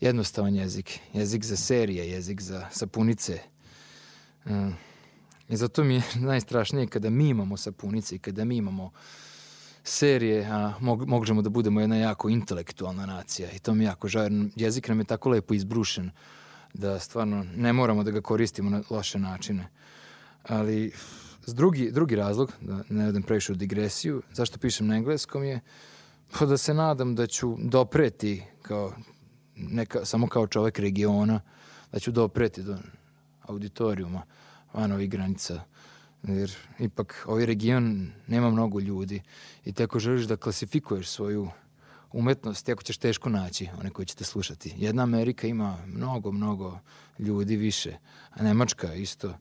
jednostavan 0.00 0.54
jezik. 0.54 1.00
Jezik 1.12 1.44
za 1.44 1.56
serije, 1.56 2.10
jezik 2.10 2.40
za 2.40 2.68
sapunice. 2.70 3.38
Mm. 4.46 4.70
I 5.48 5.56
zato 5.56 5.84
mi 5.84 5.94
je 5.94 6.02
najstrašnije 6.30 6.86
kada 6.86 7.10
mi 7.10 7.28
imamo 7.28 7.56
sapunice 7.56 8.14
i 8.14 8.18
kada 8.18 8.44
mi 8.44 8.56
imamo 8.56 8.90
serije, 9.84 10.44
a 10.44 10.72
mog, 10.80 11.08
možemo 11.08 11.42
da 11.42 11.50
budemo 11.50 11.80
jedna 11.80 11.96
jako 11.96 12.28
intelektualna 12.28 13.06
nacija 13.06 13.50
i 13.50 13.58
to 13.58 13.74
mi 13.74 13.84
jako 13.84 14.08
žao, 14.08 14.28
jezik 14.56 14.88
nam 14.88 14.98
je 14.98 15.04
tako 15.04 15.30
lepo 15.30 15.54
izbrušen 15.54 16.10
da 16.74 16.98
stvarno 16.98 17.44
ne 17.56 17.72
moramo 17.72 18.04
da 18.04 18.10
ga 18.10 18.20
koristimo 18.20 18.70
na 18.70 18.82
loše 18.90 19.18
načine. 19.18 19.68
Ali 20.42 20.92
drugi, 21.46 21.90
drugi 21.90 22.16
razlog, 22.16 22.52
da 22.60 22.82
ne 22.88 23.08
odem 23.08 23.22
previše 23.22 23.52
u 23.52 23.56
digresiju, 23.56 24.22
zašto 24.32 24.58
pišem 24.58 24.86
na 24.86 24.96
engleskom 24.96 25.44
je 25.44 25.60
pa 26.38 26.46
da 26.46 26.56
se 26.56 26.74
nadam 26.74 27.14
da 27.14 27.26
ću 27.26 27.56
dopreti 27.58 28.42
kao 28.62 28.92
neka, 29.56 30.04
samo 30.04 30.26
kao 30.26 30.46
čovek 30.46 30.78
regiona, 30.78 31.40
da 31.92 31.98
ću 31.98 32.10
dopreti 32.10 32.62
do 32.62 32.76
auditorijuma 33.42 34.22
van 34.74 34.92
ovih 34.92 35.10
granica. 35.10 35.60
Jer 36.22 36.52
ipak 36.78 37.24
ovaj 37.26 37.46
region 37.46 38.12
nema 38.26 38.50
mnogo 38.50 38.80
ljudi 38.80 39.22
i 39.64 39.72
te 39.72 39.84
ako 39.84 39.98
želiš 39.98 40.24
da 40.24 40.36
klasifikuješ 40.36 41.08
svoju 41.08 41.48
umetnost, 42.12 42.68
jako 42.68 42.82
ćeš 42.82 42.96
teško 42.96 43.28
naći 43.28 43.68
one 43.80 43.90
koji 43.90 44.06
će 44.06 44.14
te 44.14 44.24
slušati. 44.24 44.74
Jedna 44.76 45.02
Amerika 45.02 45.46
ima 45.46 45.78
mnogo, 45.86 46.32
mnogo 46.32 46.78
ljudi 47.18 47.56
više, 47.56 47.96
a 48.30 48.42
Nemačka 48.42 48.94
isto. 48.94 49.34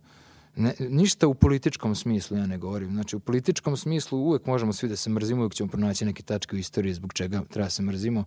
Ne, 0.55 0.73
ništa 0.79 1.27
u 1.27 1.33
političkom 1.33 1.95
smislu 1.95 2.37
ja 2.37 2.45
ne 2.45 2.57
govorim. 2.57 2.91
Znači 2.91 3.15
u 3.15 3.19
političkom 3.19 3.77
smislu 3.77 4.19
uvek 4.19 4.45
možemo 4.45 4.73
svi 4.73 4.89
da 4.89 4.95
se 4.95 5.09
mrzimo, 5.09 5.41
uvek 5.41 5.53
ćemo 5.53 5.69
pronaći 5.69 6.05
neke 6.05 6.23
tačke 6.23 6.55
u 6.55 6.59
istoriji 6.59 6.93
zbog 6.93 7.13
čega 7.13 7.41
treba 7.49 7.69
se 7.69 7.81
mrzimo 7.81 8.23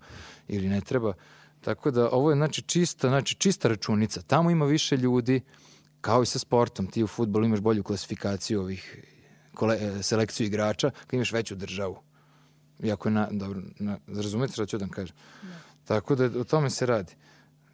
ili 0.49 0.69
ne 0.69 0.81
treba. 0.81 1.13
Tako 1.61 1.91
da 1.91 2.11
ovo 2.11 2.31
je 2.31 2.37
znači 2.37 2.63
čista, 2.63 3.09
znači 3.09 3.35
čista 3.35 3.69
računica. 3.69 4.23
Tamo 4.23 4.51
ima 4.51 4.65
više 4.65 4.97
ljudi, 4.97 5.41
kao 6.07 6.23
i 6.23 6.27
sa 6.27 6.39
sportom. 6.39 6.87
Ti 6.87 7.03
u 7.03 7.07
futbolu 7.07 7.47
imaš 7.47 7.61
bolju 7.61 7.83
klasifikaciju 7.83 8.61
ovih 8.61 8.83
kole, 9.55 9.77
e, 9.81 10.03
selekciju 10.03 10.47
igrača, 10.47 10.91
kad 10.91 11.15
imaš 11.15 11.33
veću 11.33 11.55
državu. 11.55 11.97
Iako 12.83 13.09
je 13.09 13.13
na, 13.13 13.29
dobro, 13.31 13.63
na, 13.79 13.99
razumete 14.07 14.53
što 14.53 14.67
ću 14.67 14.79
da 14.79 14.85
vam 14.85 14.91
kažem? 14.91 15.17
Tako 15.85 16.15
da 16.15 16.41
o 16.41 16.45
tome 16.45 16.71
se 16.71 16.87
radi. 16.87 17.15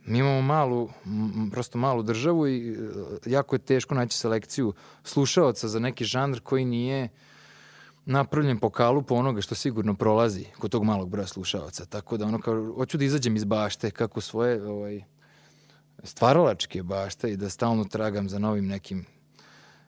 Mi 0.04 0.18
imamo 0.18 0.42
malu, 0.42 0.88
m, 1.06 1.50
prosto 1.50 1.78
malu 1.78 2.02
državu 2.02 2.48
i 2.48 2.72
e, 2.72 2.76
jako 3.30 3.54
je 3.54 3.58
teško 3.58 3.94
naći 3.94 4.18
selekciju 4.18 4.72
slušaoca 5.04 5.68
za 5.68 5.78
neki 5.78 6.04
žanr 6.04 6.40
koji 6.40 6.64
nije 6.64 7.08
napravljen 8.04 8.58
po 8.58 8.70
kalupu 8.70 9.16
onoga 9.16 9.40
što 9.40 9.54
sigurno 9.54 9.94
prolazi 9.94 10.46
kod 10.58 10.70
tog 10.70 10.84
malog 10.84 11.08
broja 11.08 11.26
slušaoca. 11.26 11.84
Tako 11.84 12.16
da 12.16 12.26
ono 12.26 12.40
kao, 12.40 12.72
hoću 12.76 12.98
da 12.98 13.04
izađem 13.04 13.36
iz 13.36 13.44
bašte 13.44 13.90
kako 13.90 14.20
svoje 14.20 14.62
ovaj, 14.66 15.02
stvaralačke 16.02 16.82
bašte 16.82 17.32
i 17.32 17.36
da 17.36 17.48
stalno 17.48 17.84
tragam 17.84 18.28
za 18.28 18.38
novim 18.38 18.66
nekim 18.66 19.04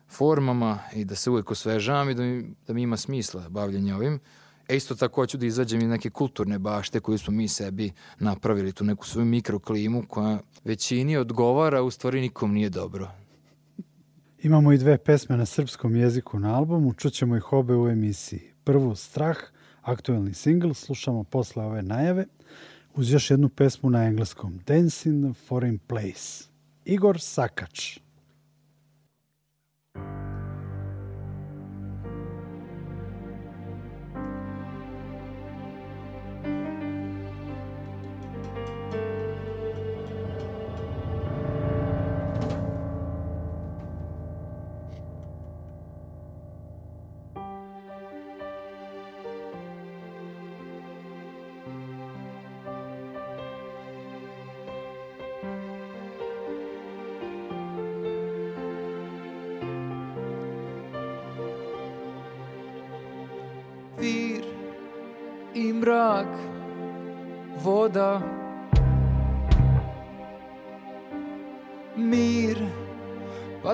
formama 0.09 0.79
i 0.95 1.05
da 1.05 1.15
se 1.15 1.31
uvek 1.31 1.51
osvežavam 1.51 2.11
i 2.11 2.15
da 2.15 2.23
mi, 2.23 2.55
da 2.67 2.73
mi 2.73 2.83
ima 2.83 2.97
smisla 2.97 3.49
bavljanje 3.49 3.95
ovim. 3.95 4.21
E 4.69 4.77
isto 4.77 4.95
tako 4.95 5.21
hoću 5.21 5.39
da 5.39 5.47
izađem 5.47 5.81
iz 5.81 5.89
neke 5.89 6.11
kulturne 6.11 6.59
bašte 6.59 7.01
koju 7.01 7.19
smo 7.19 7.33
mi 7.35 7.49
sebi 7.49 7.93
napravili, 8.19 8.73
tu 8.73 8.85
neku 8.85 9.07
svoju 9.07 9.25
mikroklimu 9.25 10.03
koja 10.09 10.39
većini 10.65 11.17
odgovara, 11.17 11.83
u 11.83 11.91
stvari 11.91 12.21
nikom 12.21 12.53
nije 12.53 12.71
dobro. 12.71 13.11
Imamo 14.43 14.73
i 14.73 14.79
dve 14.79 14.99
pesme 14.99 15.37
na 15.37 15.47
srpskom 15.47 15.97
jeziku 15.97 16.39
na 16.39 16.57
albumu, 16.57 16.95
čućemo 16.95 17.37
ih 17.37 17.53
obe 17.53 17.75
u 17.75 17.89
emisiji. 17.89 18.43
Prvu 18.65 18.95
Strah, 18.95 19.37
aktuelni 19.83 20.35
singl, 20.35 20.73
slušamo 20.73 21.25
posle 21.25 21.65
ove 21.65 21.83
najave, 21.83 22.27
uz 22.97 23.13
još 23.13 23.31
jednu 23.31 23.49
pesmu 23.49 23.91
na 23.91 24.05
engleskom, 24.05 24.61
Dance 24.67 25.09
in 25.09 25.25
a 25.25 25.35
Foreign 25.49 25.79
Place. 25.79 26.45
Igor 26.85 27.21
Sakač. 27.21 28.04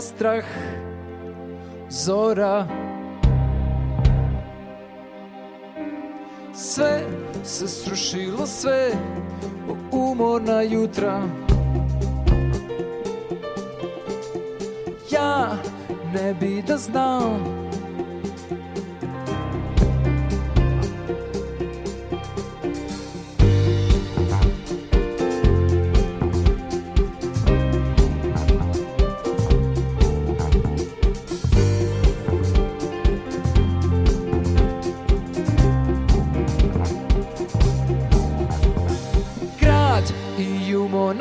Strah, 0.00 0.44
zora. 1.88 2.66
Sve 6.54 7.00
se 7.44 7.68
srušilo 7.68 8.46
sve 8.46 8.92
umorna 9.92 10.62
jutra. 10.62 11.22
Ja 15.10 15.56
ne 16.14 16.34
bi 16.34 16.62
da 16.66 16.76
znam 16.76 17.59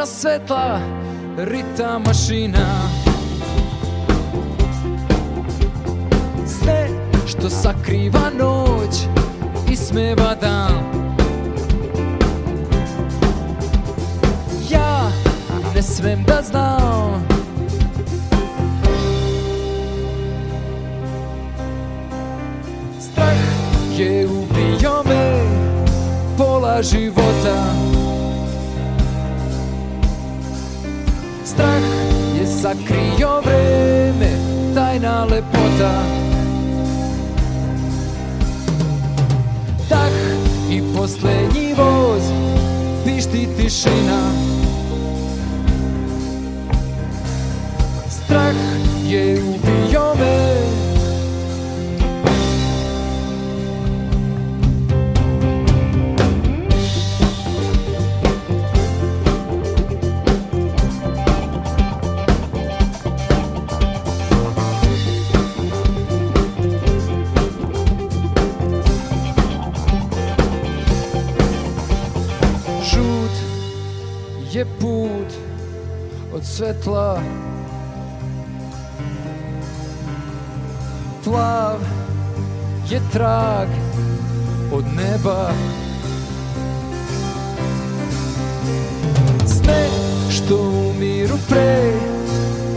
svetla 0.10 0.80
rita 1.38 2.00
mašina. 2.00 2.90
Sve 6.46 6.88
što 7.28 7.50
sakriva 7.50 8.30
noć 8.40 8.96
ismeva 9.72 10.36
dan. 10.42 10.74
Ja 14.70 15.12
ne 15.76 15.82
smem 15.82 16.24
da 16.24 16.42
znam. 16.42 17.28
Strah 23.00 23.38
je 24.00 24.28
ubio 24.28 25.04
me 25.06 25.44
pola 26.38 26.84
života 26.84 27.89
sakrio 32.70 33.42
vreme, 33.42 34.32
tajna 34.76 35.26
lepota. 35.26 35.94
Dah 39.90 40.12
i 40.70 40.82
poslednji 40.96 41.74
voz, 41.78 42.24
pišti 43.06 43.48
tišina. 43.58 44.22
Strah 48.10 48.56
je 49.08 49.42
ubio 49.44 50.16
me 50.20 50.59
svetla. 76.60 77.22
Plav 81.24 81.80
je 82.90 83.00
trag 83.14 83.68
od 84.72 84.86
neba. 84.86 85.52
Sne 89.46 89.88
što 90.30 90.56
umiru 90.62 91.38
pre 91.50 91.94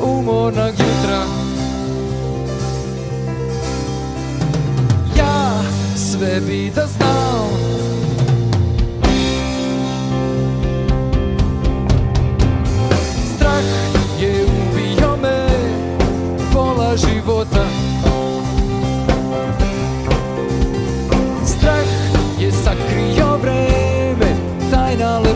umornog 0.02 0.70
jutra. 0.70 1.22
Ja 5.16 5.50
sve 5.96 6.40
bi 6.40 6.72
da 6.74 6.86
znam 6.86 7.71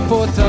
tajna 0.09 0.46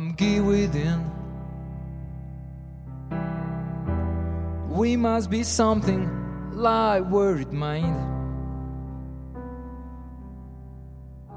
I'm 0.00 0.12
gay 0.12 0.40
within. 0.40 0.98
We 4.70 4.96
must 4.96 5.28
be 5.28 5.42
something 5.42 6.08
like 6.52 7.02
worried 7.02 7.52
mind. 7.52 7.98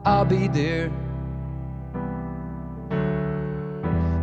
I'll 0.06 0.24
be 0.24 0.48
there 0.48 0.86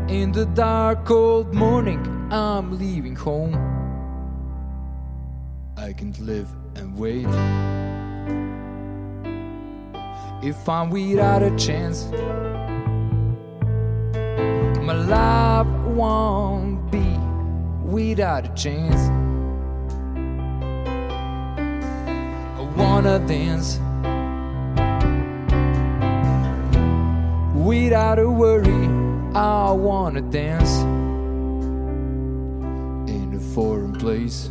in 0.09 0.32
the 0.32 0.47
dark, 0.55 1.05
cold 1.05 1.53
morning. 1.53 2.01
I'm 2.32 2.78
leaving 2.78 3.16
home. 3.16 3.55
I 5.76 5.93
can't 5.93 6.18
live 6.18 6.49
and 6.76 6.97
wait. 6.97 7.28
If 10.43 10.66
I'm 10.66 10.88
without 10.88 11.43
a 11.43 11.55
chance, 11.59 12.09
life 15.11 15.67
won't 15.87 16.89
be 16.93 17.19
without 17.85 18.45
a 18.45 18.55
chance. 18.55 19.11
I 22.57 22.63
wanna 22.77 23.19
dance 23.27 23.81
without 27.57 28.21
a 28.21 28.31
worry. 28.31 28.87
I 29.35 29.73
wanna 29.73 30.21
dance 30.21 30.83
in 33.11 33.35
a 33.35 33.41
foreign 33.53 33.95
place. 33.95 34.49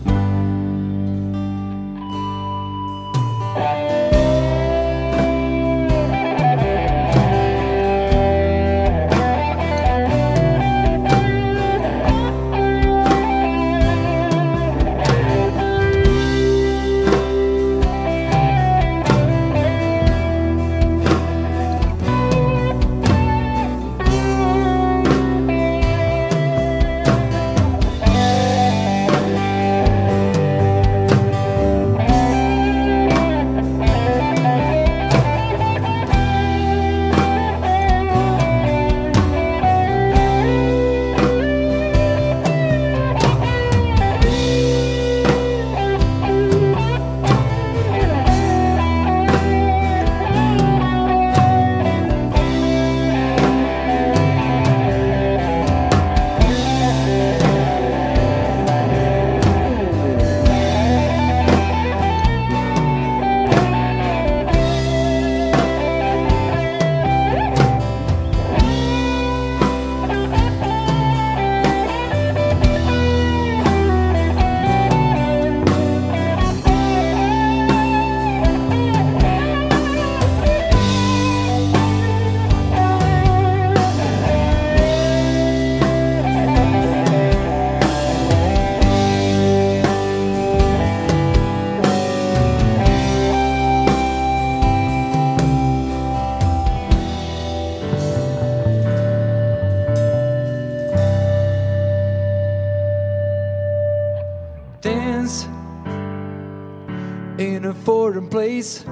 Place. 108.60 108.86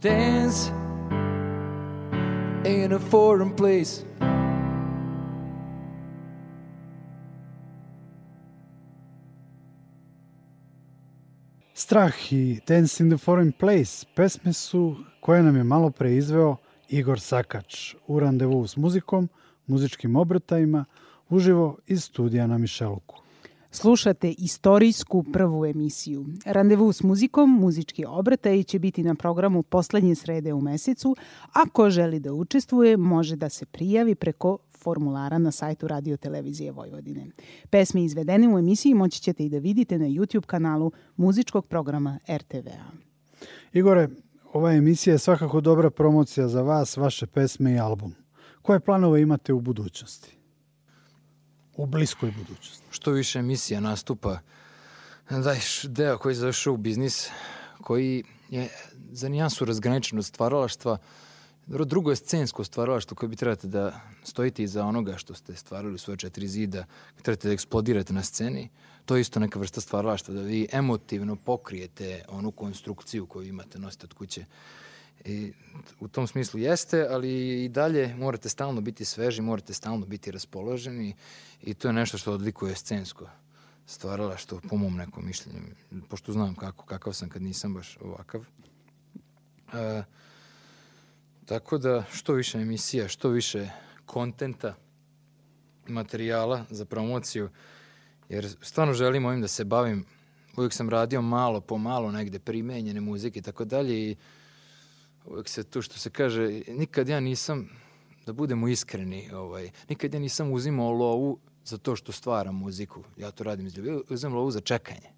Dance 0.00 0.70
in 2.64 2.92
a 2.92 2.98
foreign 2.98 3.56
place. 3.56 4.04
Strah 11.74 12.32
i 12.32 12.60
Dance 12.66 13.02
in 13.02 13.10
the 13.10 13.18
Foreign 13.18 13.52
Place 13.52 14.06
pesme 14.14 14.52
su 14.52 14.96
koje 15.20 15.42
nam 15.42 15.56
je 15.56 15.64
malo 15.64 15.90
pre 15.90 16.16
izveo 16.16 16.56
Igor 16.88 17.20
Sakač 17.20 17.94
u 18.06 18.20
randevu 18.20 18.66
s 18.66 18.76
muzikom, 18.76 19.28
muzičkim 19.66 20.16
obrtajima, 20.16 20.84
uživo 21.28 21.78
iz 21.86 22.04
studija 22.04 22.46
na 22.46 22.58
Mišeluku. 22.58 23.19
Slušate 23.72 24.34
istorijsku 24.38 25.22
prvu 25.32 25.66
emisiju. 25.66 26.26
Randevu 26.44 26.92
s 26.92 27.02
muzikom, 27.02 27.50
muzički 27.60 28.04
obrtaj 28.08 28.62
će 28.62 28.78
biti 28.78 29.02
na 29.02 29.14
programu 29.14 29.62
poslednje 29.62 30.14
srede 30.14 30.52
u 30.52 30.60
mesecu. 30.60 31.16
Ako 31.52 31.90
želi 31.90 32.20
da 32.20 32.32
učestvuje, 32.32 32.96
može 32.96 33.36
da 33.36 33.48
se 33.48 33.66
prijavi 33.66 34.14
preko 34.14 34.58
formulara 34.82 35.38
na 35.38 35.50
sajtu 35.50 35.88
Radio 35.88 36.16
Televizije 36.16 36.72
Vojvodine. 36.72 37.26
Pesme 37.70 38.04
izvedene 38.04 38.54
u 38.54 38.58
emisiji 38.58 38.94
moći 38.94 39.22
ćete 39.22 39.44
i 39.44 39.48
da 39.48 39.58
vidite 39.58 39.98
na 39.98 40.06
YouTube 40.06 40.46
kanalu 40.46 40.92
muzičkog 41.16 41.66
programa 41.66 42.18
RTV-a. 42.36 42.90
Igore, 43.72 44.08
ova 44.52 44.72
emisija 44.72 45.14
je 45.14 45.18
svakako 45.18 45.60
dobra 45.60 45.90
promocija 45.90 46.48
za 46.48 46.62
vas, 46.62 46.96
vaše 46.96 47.26
pesme 47.26 47.72
i 47.72 47.78
album. 47.78 48.14
Koje 48.62 48.80
planove 48.80 49.22
imate 49.22 49.52
u 49.52 49.60
budućnosti? 49.60 50.39
U 51.76 51.86
bliskoj 51.86 52.30
budućnosti. 52.30 52.86
što 52.90 53.10
više 53.10 53.38
emisija 53.38 53.80
nastupa, 53.80 54.38
daješ 55.30 55.82
deo 55.82 56.18
koji 56.18 56.30
je 56.30 56.34
za 56.34 56.48
show 56.48 56.76
biznis, 56.76 57.28
koji 57.82 58.24
je 58.48 58.68
za 59.12 59.28
nijansu 59.28 59.64
razgraničen 59.64 60.18
od 60.18 60.24
stvaralaštva, 60.24 60.98
drugo 61.66 62.10
je 62.10 62.16
scensko 62.16 62.64
stvaralaštvo 62.64 63.14
koje 63.14 63.28
bi 63.28 63.36
trebate 63.36 63.66
da 63.66 64.00
stojite 64.24 64.62
iza 64.62 64.84
onoga 64.84 65.16
što 65.16 65.34
ste 65.34 65.56
stvarali 65.56 65.94
u 65.94 65.98
svoje 65.98 66.16
četiri 66.16 66.48
zida, 66.48 66.84
trebate 67.22 67.48
da 67.48 67.54
eksplodirate 67.54 68.12
na 68.12 68.22
sceni. 68.22 68.68
To 69.04 69.16
je 69.16 69.20
isto 69.20 69.40
neka 69.40 69.58
vrsta 69.58 69.80
stvaralaštva, 69.80 70.34
da 70.34 70.40
vi 70.40 70.68
emotivno 70.72 71.36
pokrijete 71.36 72.24
onu 72.28 72.50
konstrukciju 72.50 73.26
koju 73.26 73.48
imate, 73.48 73.78
nosite 73.78 74.06
od 74.06 74.14
kuće. 74.14 74.44
I 75.24 75.52
u 76.00 76.08
tom 76.08 76.26
smislu 76.26 76.60
jeste, 76.60 77.06
ali 77.10 77.64
i 77.64 77.68
dalje 77.68 78.14
morate 78.14 78.48
stalno 78.48 78.80
biti 78.80 79.04
sveži, 79.04 79.42
morate 79.42 79.74
stalno 79.74 80.06
biti 80.06 80.30
raspoloženi 80.30 81.14
i 81.62 81.74
to 81.74 81.88
je 81.88 81.92
nešto 81.92 82.18
što 82.18 82.32
odlikuje 82.32 82.76
scensko 82.76 83.28
stvaralaštvo, 83.86 84.60
po 84.68 84.76
mom 84.76 84.96
nekom 84.96 85.26
mišljenju, 85.26 85.60
pošto 86.08 86.32
znam 86.32 86.54
kako, 86.54 86.84
kakav 86.86 87.12
sam 87.12 87.28
kad 87.28 87.42
nisam 87.42 87.74
baš 87.74 87.98
ovakav. 88.00 88.44
E, 89.72 90.02
tako 91.46 91.78
da 91.78 92.04
što 92.12 92.32
više 92.32 92.58
emisija, 92.58 93.08
što 93.08 93.28
više 93.28 93.70
kontenta, 94.06 94.74
materijala 95.88 96.64
za 96.70 96.84
promociju, 96.84 97.50
jer 98.28 98.56
stvarno 98.62 98.94
želim 98.94 99.24
ovim 99.24 99.40
da 99.40 99.48
se 99.48 99.64
bavim. 99.64 100.04
Uvijek 100.56 100.72
sam 100.72 100.88
radio 100.88 101.22
malo 101.22 101.60
po 101.60 101.78
malo 101.78 102.12
negde 102.12 102.38
primenjene 102.38 103.00
muzike 103.00 103.38
i 103.38 103.42
tako 103.42 103.64
dalje 103.64 104.10
i 104.10 104.16
uvijek 105.30 105.48
se 105.48 105.64
tu 105.64 105.82
što 105.82 105.98
se 105.98 106.10
kaže, 106.10 106.62
nikad 106.68 107.08
ja 107.08 107.20
nisam, 107.20 107.68
da 108.26 108.32
budemo 108.32 108.68
iskreni, 108.68 109.30
ovaj, 109.32 109.70
nikad 109.88 110.14
ja 110.14 110.20
nisam 110.20 110.52
uzimao 110.52 110.92
lovu 110.92 111.38
za 111.64 111.78
to 111.78 111.96
što 111.96 112.12
stvaram 112.12 112.54
muziku. 112.54 113.02
Ja 113.16 113.30
to 113.30 113.44
radim 113.44 113.66
iz 113.66 113.76
ljubavi. 113.76 114.02
Uzimam 114.08 114.36
lovu 114.36 114.50
za 114.50 114.60
čekanje. 114.60 115.10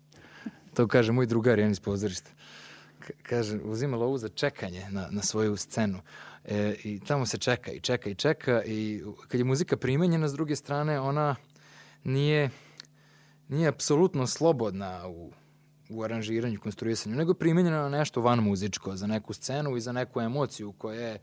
To 0.75 0.89
kaže 0.89 1.13
moj 1.13 1.27
drugar, 1.27 1.59
jedan 1.59 1.73
iz 1.73 1.81
pozorišta. 1.81 2.31
K- 2.99 3.11
kaže, 3.23 3.59
uzima 3.65 3.97
lovu 3.97 4.19
za 4.19 4.29
čekanje 4.29 4.87
na, 4.91 5.09
na 5.11 5.23
svoju 5.23 5.57
scenu. 5.57 6.01
E, 6.45 6.75
I 6.85 7.01
tamo 7.01 7.27
se 7.27 7.39
čeka 7.39 7.73
i 7.73 7.81
čeka 7.81 8.11
i 8.11 8.15
čeka 8.15 8.63
i 8.65 9.03
kad 9.29 9.41
je 9.41 9.45
muzika 9.45 9.77
primenjena 9.77 10.29
s 10.29 10.33
druge 10.33 10.57
strane, 10.57 11.01
ona 11.01 11.37
nije, 12.05 12.51
nije 13.49 13.69
apsolutno 13.69 14.27
slobodna 14.27 15.09
u, 15.09 15.33
u 15.95 16.03
aranžiranju, 16.03 16.61
konstruisanju, 16.61 17.17
nego 17.17 17.31
je 17.31 17.39
primenjena 17.39 17.83
na 17.83 17.89
nešto 17.89 18.21
van 18.21 18.39
muzičko, 18.39 18.97
za 18.97 19.07
neku 19.07 19.33
scenu 19.33 19.77
i 19.77 19.81
za 19.81 19.93
neku 19.93 20.21
emociju 20.21 20.73
koja 20.73 21.01
je 21.01 21.19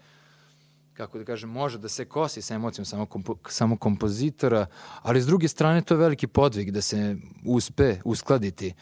kako 1.00 1.18
da 1.18 1.26
kažem, 1.26 1.50
može 1.50 1.78
da 1.78 1.90
se 1.90 2.06
kosi 2.06 2.42
sa 2.42 2.56
emocijom 2.56 2.86
samo, 2.86 3.06
kompo, 3.06 3.36
samo 3.50 3.78
kompozitora, 3.78 4.66
ali 5.02 5.22
s 5.22 5.26
druge 5.26 5.48
strane 5.48 5.82
to 5.82 5.94
je 5.94 5.98
veliki 5.98 6.28
podvig 6.28 6.72
da 6.72 6.82
se 6.82 7.16
uspe 7.46 7.98
uskladiti 8.04 8.74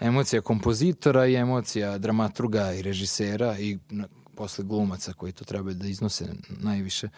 emocija 0.00 0.42
kompozitora 0.42 1.26
i 1.26 1.34
emocija 1.34 1.98
dramaturga 1.98 2.72
i 2.72 2.82
režisera 2.82 3.58
i 3.58 3.78
na, 3.90 4.08
posle 4.34 4.64
glumaca 4.64 5.12
koji 5.12 5.32
to 5.32 5.44
trebaju 5.44 5.74
da 5.74 5.86
iznose 5.86 6.24
najviše. 6.48 7.08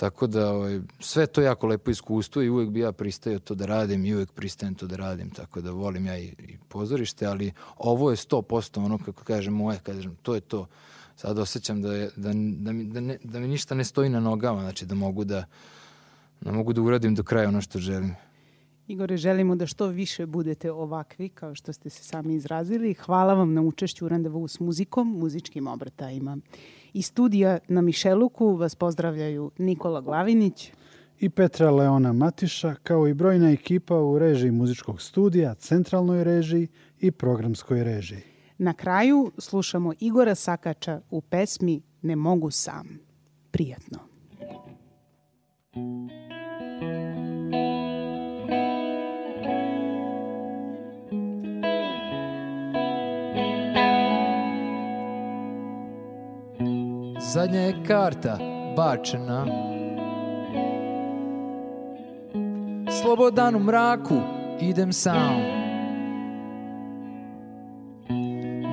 Tako 0.00 0.26
da 0.26 0.52
ovaj, 0.52 0.80
sve 1.00 1.26
to 1.26 1.40
jako 1.40 1.66
lepo 1.66 1.90
iskustvo 1.90 2.42
i 2.42 2.48
uvek 2.48 2.68
bi 2.68 2.80
ja 2.80 2.92
pristao 2.92 3.38
to 3.38 3.54
da 3.54 3.66
radim 3.66 4.04
i 4.04 4.14
uvek 4.14 4.32
pristajem 4.32 4.74
to 4.74 4.86
da 4.86 4.96
radim, 4.96 5.30
tako 5.30 5.60
da 5.60 5.70
volim 5.70 6.06
ja 6.06 6.18
i, 6.18 6.24
i 6.24 6.56
pozorište, 6.68 7.26
ali 7.26 7.52
ovo 7.76 8.10
je 8.10 8.16
100% 8.16 8.84
ono 8.84 8.98
kako 8.98 9.24
kažem 9.24 9.54
moje, 9.54 9.78
kažem, 9.82 10.16
to 10.22 10.34
je 10.34 10.40
to. 10.40 10.66
Sad 11.16 11.38
osjećam 11.38 11.82
da, 11.82 11.92
je, 11.94 12.10
da, 12.16 12.32
da, 12.32 12.72
mi, 12.72 12.84
da, 12.84 13.00
ne, 13.00 13.18
da 13.24 13.40
mi 13.40 13.48
ništa 13.48 13.74
ne 13.74 13.84
stoji 13.84 14.08
na 14.08 14.20
nogama, 14.20 14.60
znači 14.60 14.86
da 14.86 14.94
mogu 14.94 15.24
da, 15.24 15.44
da 16.40 16.52
mogu 16.52 16.72
da 16.72 16.82
uradim 16.82 17.14
do 17.14 17.22
kraja 17.22 17.48
ono 17.48 17.60
što 17.60 17.78
želim. 17.78 18.14
Igore, 18.88 19.16
želimo 19.16 19.56
da 19.56 19.66
što 19.66 19.86
više 19.86 20.26
budete 20.26 20.72
ovakvi, 20.72 21.28
kao 21.28 21.54
što 21.54 21.72
ste 21.72 21.90
se 21.90 22.04
sami 22.04 22.34
izrazili. 22.34 22.94
Hvala 22.94 23.34
vam 23.34 23.54
na 23.54 23.62
učešću 23.62 24.06
u 24.06 24.08
randevu 24.08 24.48
s 24.48 24.60
muzikom, 24.60 25.18
muzičkim 25.18 25.66
obrtajima. 25.66 26.38
Iz 26.92 27.06
studija 27.06 27.58
na 27.68 27.80
Mišeluku 27.80 28.56
vas 28.56 28.74
pozdravljaju 28.74 29.50
Nikola 29.58 30.00
Glavinić 30.00 30.72
i 31.18 31.30
Petra 31.30 31.70
Leona 31.70 32.12
Matiša, 32.12 32.74
kao 32.82 33.08
i 33.08 33.14
brojna 33.14 33.50
ekipa 33.50 33.98
u 34.00 34.18
režiji 34.18 34.50
muzičkog 34.50 35.02
studija, 35.02 35.54
centralnoj 35.54 36.24
režiji 36.24 36.68
i 37.00 37.10
programskoj 37.10 37.84
režiji. 37.84 38.22
Na 38.58 38.72
kraju 38.72 39.32
slušamo 39.38 39.92
Igora 40.00 40.34
Sakača 40.34 41.00
u 41.10 41.20
pesmi 41.20 41.82
Ne 42.02 42.16
mogu 42.16 42.50
sam. 42.50 42.98
Prijatno. 43.50 43.98
Zadnja 57.32 57.60
je 57.60 57.74
karta 57.86 58.38
bačena. 58.76 59.46
Slobodan 63.02 63.54
u 63.54 63.58
mraku 63.58 64.16
idem 64.60 64.92
sam. 64.92 65.36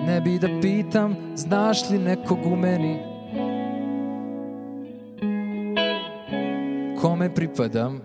Ne 0.06 0.22
bi 0.22 0.40
da 0.40 0.48
pitam 0.62 1.16
znaš 1.36 1.90
li 1.90 2.00
nekog 2.00 2.38
u 2.46 2.56
meni? 2.56 3.00
Kome 7.02 7.34
pripadam 7.36 8.02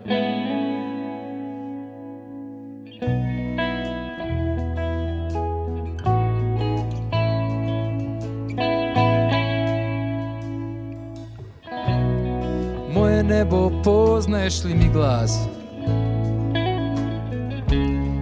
Nebo 13.27 13.71
poznaješ 13.83 14.63
li 14.63 14.75
mi 14.75 14.89
glas? 14.93 15.39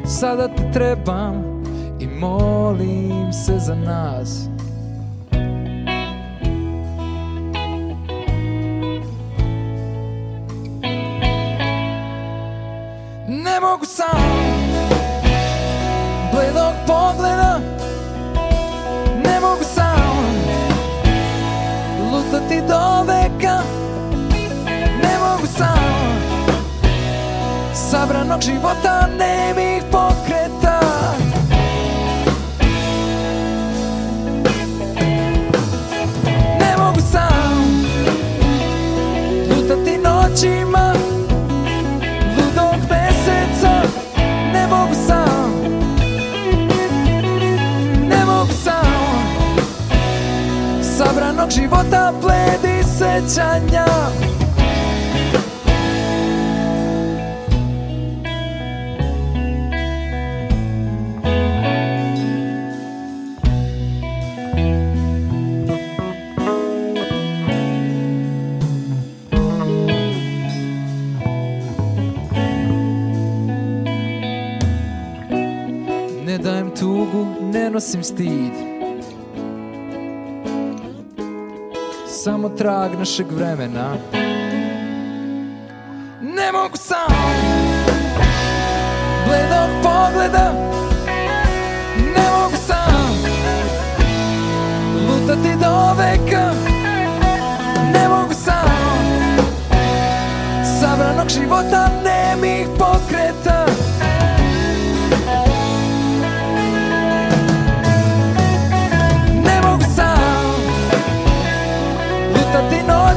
Sada 0.06 0.48
te 0.48 0.72
trebam 0.74 1.64
i 2.00 2.08
molim 2.08 3.34
se 3.34 3.60
za 3.60 3.76
nas 3.76 4.51
Sabranog 28.02 28.42
života 28.42 29.08
nemih 29.18 29.84
pokreta. 29.92 30.80
Ne 36.60 36.78
mogu 36.78 37.02
sam 37.12 37.86
Lutati 39.50 39.98
noćima 39.98 40.94
Ludog 42.38 42.80
meseca. 42.90 43.82
Ne 44.54 44.68
mogu 44.68 44.94
sam 45.08 45.52
Ne 48.10 48.26
mogu 48.26 48.54
sam. 48.64 49.24
Sabranog 50.98 51.50
života 51.50 52.14
pledi 52.22 52.84
sećanja 52.84 53.86
nosim 78.02 78.04
stid 78.04 78.54
Samo 82.08 82.50
trag 82.50 83.00
našeg 83.00 83.32
vremena. 83.32 83.96
Ne 86.22 86.52
mogu 86.52 86.78
sam. 86.78 87.12
Bledog 89.28 89.70
pogleda. 89.84 90.54
Ne 92.16 92.30
mogu 92.32 92.56
sam. 92.68 93.16
Lutati 95.08 95.56
do 95.62 95.94
veka 95.98 96.71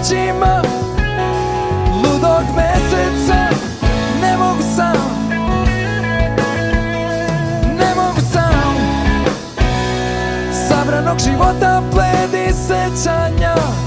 leđima 0.05 0.63
Ludog 2.03 2.43
meseca 2.57 3.49
Ne 4.21 4.37
mogu 4.37 4.63
sam. 4.77 4.97
Ne 7.79 7.95
mogu 7.97 8.21
sam. 8.33 8.75
Sabranog 10.69 11.19
života 11.19 11.83
pledi 11.93 12.53
sećanja. 12.53 13.55
Ne 13.55 13.55
mogu 13.55 13.65
sam 13.65 13.84